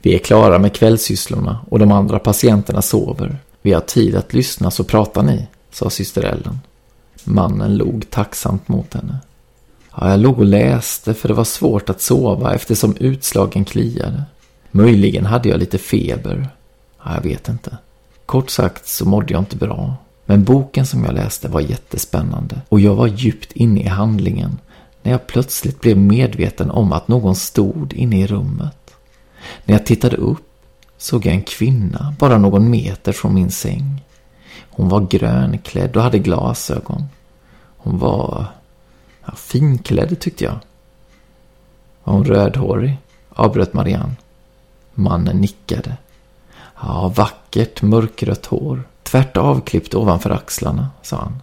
Vi 0.02 0.16
är 0.16 0.20
klara 0.20 0.60
med 0.60 0.74
kvällssysslorna 0.74 1.66
och 1.70 1.80
de 1.80 1.92
andra 1.92 2.20
patienterna 2.20 2.82
sover. 2.82 3.40
Vi 3.66 3.74
har 3.74 3.82
tid 3.82 4.16
att 4.16 4.34
lyssna 4.34 4.72
så 4.72 4.84
pratar 4.84 5.24
ni, 5.24 5.48
sa 5.72 5.90
syster 5.90 6.24
Ellen. 6.24 6.60
Mannen 7.24 7.78
log 7.78 8.10
tacksamt 8.10 8.68
mot 8.68 8.94
henne. 8.94 9.18
Ja, 9.96 10.10
jag 10.10 10.20
låg 10.20 10.40
och 10.40 10.46
läste 10.46 11.14
för 11.14 11.28
det 11.28 11.34
var 11.34 11.44
svårt 11.44 11.90
att 11.90 12.02
sova 12.02 12.56
eftersom 12.56 12.96
utslagen 13.00 13.66
kliade. 13.66 14.24
Möjligen 14.72 15.26
hade 15.26 15.50
jag 15.50 15.60
lite 15.60 15.78
feber. 15.78 16.48
Ja, 17.04 17.16
jag 17.16 17.22
vet 17.22 17.50
inte. 17.50 17.78
Kort 18.26 18.50
sagt 18.50 18.88
så 18.88 19.06
mådde 19.06 19.34
jag 19.34 19.42
inte 19.42 19.58
bra. 19.58 19.96
Men 20.26 20.44
boken 20.44 20.86
som 20.86 21.04
jag 21.06 21.14
läste 21.14 21.48
var 21.48 21.62
jättespännande 21.62 22.62
och 22.70 22.80
jag 22.80 22.96
var 22.96 23.08
djupt 23.08 23.52
inne 23.52 23.82
i 23.82 23.88
handlingen 23.88 24.58
när 25.04 25.12
jag 25.12 25.28
plötsligt 25.28 25.82
blev 25.82 25.98
medveten 25.98 26.72
om 26.72 26.92
att 26.92 27.08
någon 27.08 27.36
stod 27.36 27.94
inne 27.94 28.22
i 28.22 28.28
rummet. 28.28 28.96
När 29.66 29.76
jag 29.76 29.86
tittade 29.86 30.18
upp 30.18 30.55
såg 30.98 31.26
jag 31.26 31.36
en 31.36 31.42
kvinna 31.42 32.16
bara 32.20 32.38
någon 32.38 32.70
meter 32.70 33.12
från 33.12 33.34
min 33.34 33.52
säng. 33.52 34.04
Hon 34.70 34.90
var 34.90 35.02
grönklädd 35.02 35.98
och 35.98 36.04
hade 36.04 36.20
glasögon. 36.20 37.04
Hon 37.78 37.98
var 37.98 38.46
ja, 39.26 39.34
finklädd 39.36 40.20
tyckte 40.20 40.44
jag. 40.44 40.60
Var 42.04 42.14
hon 42.14 42.26
rödhårig? 42.26 42.98
avbröt 43.30 43.74
Marianne. 43.74 44.16
Mannen 44.94 45.38
nickade. 45.38 45.98
Ja, 46.82 47.14
vackert 47.16 47.82
mörkrött 47.82 48.46
hår. 48.46 48.84
Tvärt 49.04 49.38
avklippt 49.38 49.96
ovanför 49.96 50.30
axlarna, 50.30 50.90
sa 51.02 51.18
han. 51.18 51.42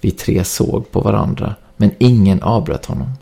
Vi 0.00 0.10
tre 0.10 0.44
såg 0.44 0.90
på 0.90 1.00
varandra, 1.00 1.54
men 1.76 1.90
ingen 1.98 2.42
avbröt 2.42 2.86
honom. 2.86 3.12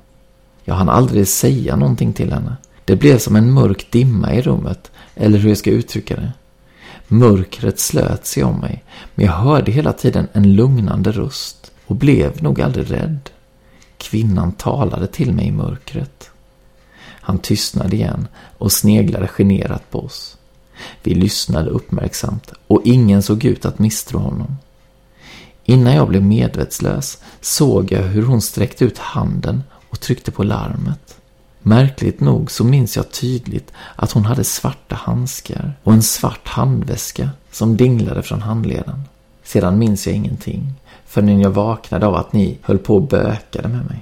Jag 0.64 0.74
hann 0.74 0.88
aldrig 0.88 1.28
säga 1.28 1.76
någonting 1.76 2.12
till 2.12 2.32
henne. 2.32 2.56
Det 2.84 2.96
blev 2.96 3.18
som 3.18 3.36
en 3.36 3.52
mörk 3.52 3.90
dimma 3.90 4.34
i 4.34 4.42
rummet, 4.42 4.90
eller 5.16 5.38
hur 5.38 5.48
jag 5.48 5.58
ska 5.58 5.70
uttrycka 5.70 6.16
det. 6.16 6.32
Mörkret 7.08 7.80
slöt 7.80 8.26
sig 8.26 8.44
om 8.44 8.60
mig, 8.60 8.84
men 9.14 9.26
jag 9.26 9.32
hörde 9.32 9.72
hela 9.72 9.92
tiden 9.92 10.28
en 10.32 10.54
lugnande 10.54 11.12
röst 11.12 11.72
och 11.86 11.96
blev 11.96 12.42
nog 12.42 12.60
aldrig 12.60 12.90
rädd. 12.90 13.30
Kvinnan 13.98 14.52
talade 14.52 15.06
till 15.06 15.32
mig 15.32 15.46
i 15.46 15.52
mörkret. 15.52 16.30
Han 17.02 17.38
tystnade 17.38 17.96
igen 17.96 18.28
och 18.58 18.72
sneglade 18.72 19.28
generat 19.28 19.90
på 19.90 20.00
oss. 20.00 20.36
Vi 21.02 21.14
lyssnade 21.14 21.70
uppmärksamt 21.70 22.52
och 22.66 22.82
ingen 22.84 23.22
såg 23.22 23.44
ut 23.44 23.64
att 23.64 23.78
misstro 23.78 24.18
honom. 24.18 24.56
Innan 25.64 25.94
jag 25.94 26.08
blev 26.08 26.22
medvetslös 26.22 27.18
såg 27.40 27.92
jag 27.92 28.02
hur 28.02 28.22
hon 28.22 28.42
sträckte 28.42 28.84
ut 28.84 28.98
handen 28.98 29.62
och 29.90 30.00
tryckte 30.00 30.30
på 30.30 30.42
larmet. 30.42 31.15
Märkligt 31.68 32.20
nog 32.20 32.50
så 32.50 32.64
minns 32.64 32.96
jag 32.96 33.10
tydligt 33.10 33.72
att 33.96 34.12
hon 34.12 34.24
hade 34.24 34.44
svarta 34.44 34.94
handskar 34.94 35.72
och 35.82 35.92
en 35.92 36.02
svart 36.02 36.48
handväska 36.48 37.30
som 37.50 37.76
dinglade 37.76 38.22
från 38.22 38.42
handleden. 38.42 39.02
Sedan 39.44 39.78
minns 39.78 40.06
jag 40.06 40.16
ingenting 40.16 40.72
förrän 41.06 41.40
jag 41.40 41.50
vaknade 41.50 42.06
av 42.06 42.14
att 42.14 42.32
ni 42.32 42.58
höll 42.62 42.78
på 42.78 42.94
och 42.94 43.02
bökade 43.02 43.68
med 43.68 43.86
mig. 43.86 44.00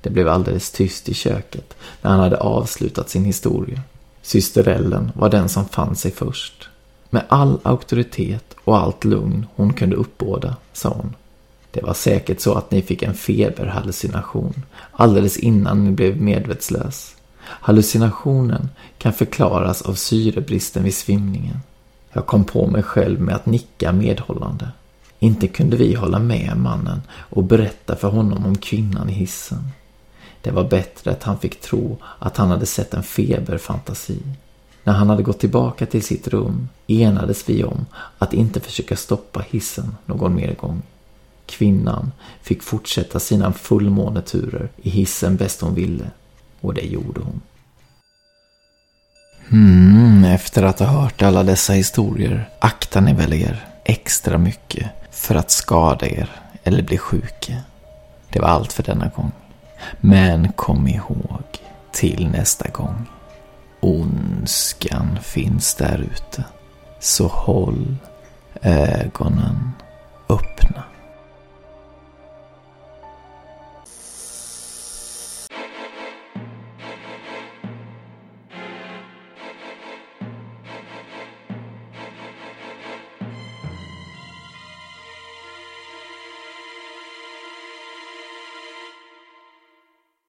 Det 0.00 0.10
blev 0.10 0.28
alldeles 0.28 0.70
tyst 0.70 1.08
i 1.08 1.14
köket 1.14 1.76
när 2.02 2.10
han 2.10 2.20
hade 2.20 2.36
avslutat 2.36 3.10
sin 3.10 3.24
historia. 3.24 3.80
Syster 4.22 4.68
Ellen 4.68 5.12
var 5.14 5.28
den 5.28 5.48
som 5.48 5.68
fann 5.68 5.96
sig 5.96 6.10
först. 6.10 6.68
Med 7.10 7.22
all 7.28 7.58
auktoritet 7.62 8.56
och 8.64 8.78
allt 8.78 9.04
lugn 9.04 9.46
hon 9.54 9.72
kunde 9.72 9.96
uppbåda, 9.96 10.56
sa 10.72 10.88
hon. 10.88 11.14
Det 11.70 11.82
var 11.82 11.94
säkert 11.94 12.40
så 12.40 12.54
att 12.54 12.70
ni 12.70 12.82
fick 12.82 13.02
en 13.02 13.14
feberhallucination 13.14 14.62
alldeles 14.92 15.36
innan 15.36 15.84
ni 15.84 15.90
blev 15.90 16.20
medvetslös. 16.22 17.16
Hallucinationen 17.38 18.68
kan 18.98 19.12
förklaras 19.12 19.82
av 19.82 19.94
syrebristen 19.94 20.84
vid 20.84 20.94
svimningen. 20.94 21.60
Jag 22.12 22.26
kom 22.26 22.44
på 22.44 22.66
mig 22.66 22.82
själv 22.82 23.20
med 23.20 23.34
att 23.34 23.46
nicka 23.46 23.92
medhållande. 23.92 24.68
Inte 25.18 25.48
kunde 25.48 25.76
vi 25.76 25.94
hålla 25.94 26.18
med 26.18 26.56
mannen 26.56 27.02
och 27.10 27.44
berätta 27.44 27.96
för 27.96 28.08
honom 28.08 28.46
om 28.46 28.58
kvinnan 28.58 29.10
i 29.10 29.12
hissen. 29.12 29.68
Det 30.42 30.50
var 30.50 30.64
bättre 30.64 31.10
att 31.10 31.22
han 31.22 31.38
fick 31.38 31.60
tro 31.60 31.96
att 32.18 32.36
han 32.36 32.50
hade 32.50 32.66
sett 32.66 32.94
en 32.94 33.02
feberfantasi. 33.02 34.18
När 34.84 34.92
han 34.92 35.10
hade 35.10 35.22
gått 35.22 35.38
tillbaka 35.38 35.86
till 35.86 36.02
sitt 36.02 36.28
rum 36.28 36.68
enades 36.86 37.48
vi 37.48 37.64
om 37.64 37.86
att 38.18 38.32
inte 38.32 38.60
försöka 38.60 38.96
stoppa 38.96 39.44
hissen 39.50 39.96
någon 40.04 40.34
mer 40.34 40.54
gång. 40.54 40.82
Kvinnan 41.46 42.12
fick 42.42 42.62
fortsätta 42.62 43.20
sina 43.20 43.52
fullmåneturer 43.52 44.68
i 44.82 44.90
hissen 44.90 45.36
bäst 45.36 45.60
hon 45.60 45.74
ville. 45.74 46.10
Och 46.60 46.74
det 46.74 46.86
gjorde 46.86 47.20
hon. 47.20 47.40
Mm, 49.52 50.24
efter 50.24 50.62
att 50.62 50.78
ha 50.78 50.86
hört 50.86 51.22
alla 51.22 51.42
dessa 51.42 51.72
historier 51.72 52.48
aktar 52.58 53.00
ni 53.00 53.12
väl 53.12 53.32
er 53.32 53.66
extra 53.84 54.38
mycket 54.38 54.90
för 55.10 55.34
att 55.34 55.50
skada 55.50 56.06
er 56.06 56.30
eller 56.64 56.82
bli 56.82 56.98
sjuka. 56.98 57.54
Det 58.32 58.40
var 58.40 58.48
allt 58.48 58.72
för 58.72 58.82
denna 58.82 59.08
gång. 59.16 59.32
Men 60.00 60.52
kom 60.52 60.88
ihåg, 60.88 61.44
till 61.92 62.28
nästa 62.28 62.68
gång. 62.68 63.06
Ondskan 63.80 65.18
finns 65.22 65.74
där 65.74 65.98
ute. 66.12 66.44
Så 67.00 67.26
håll 67.26 67.96
ögonen 68.62 69.72
öppna. 70.28 70.82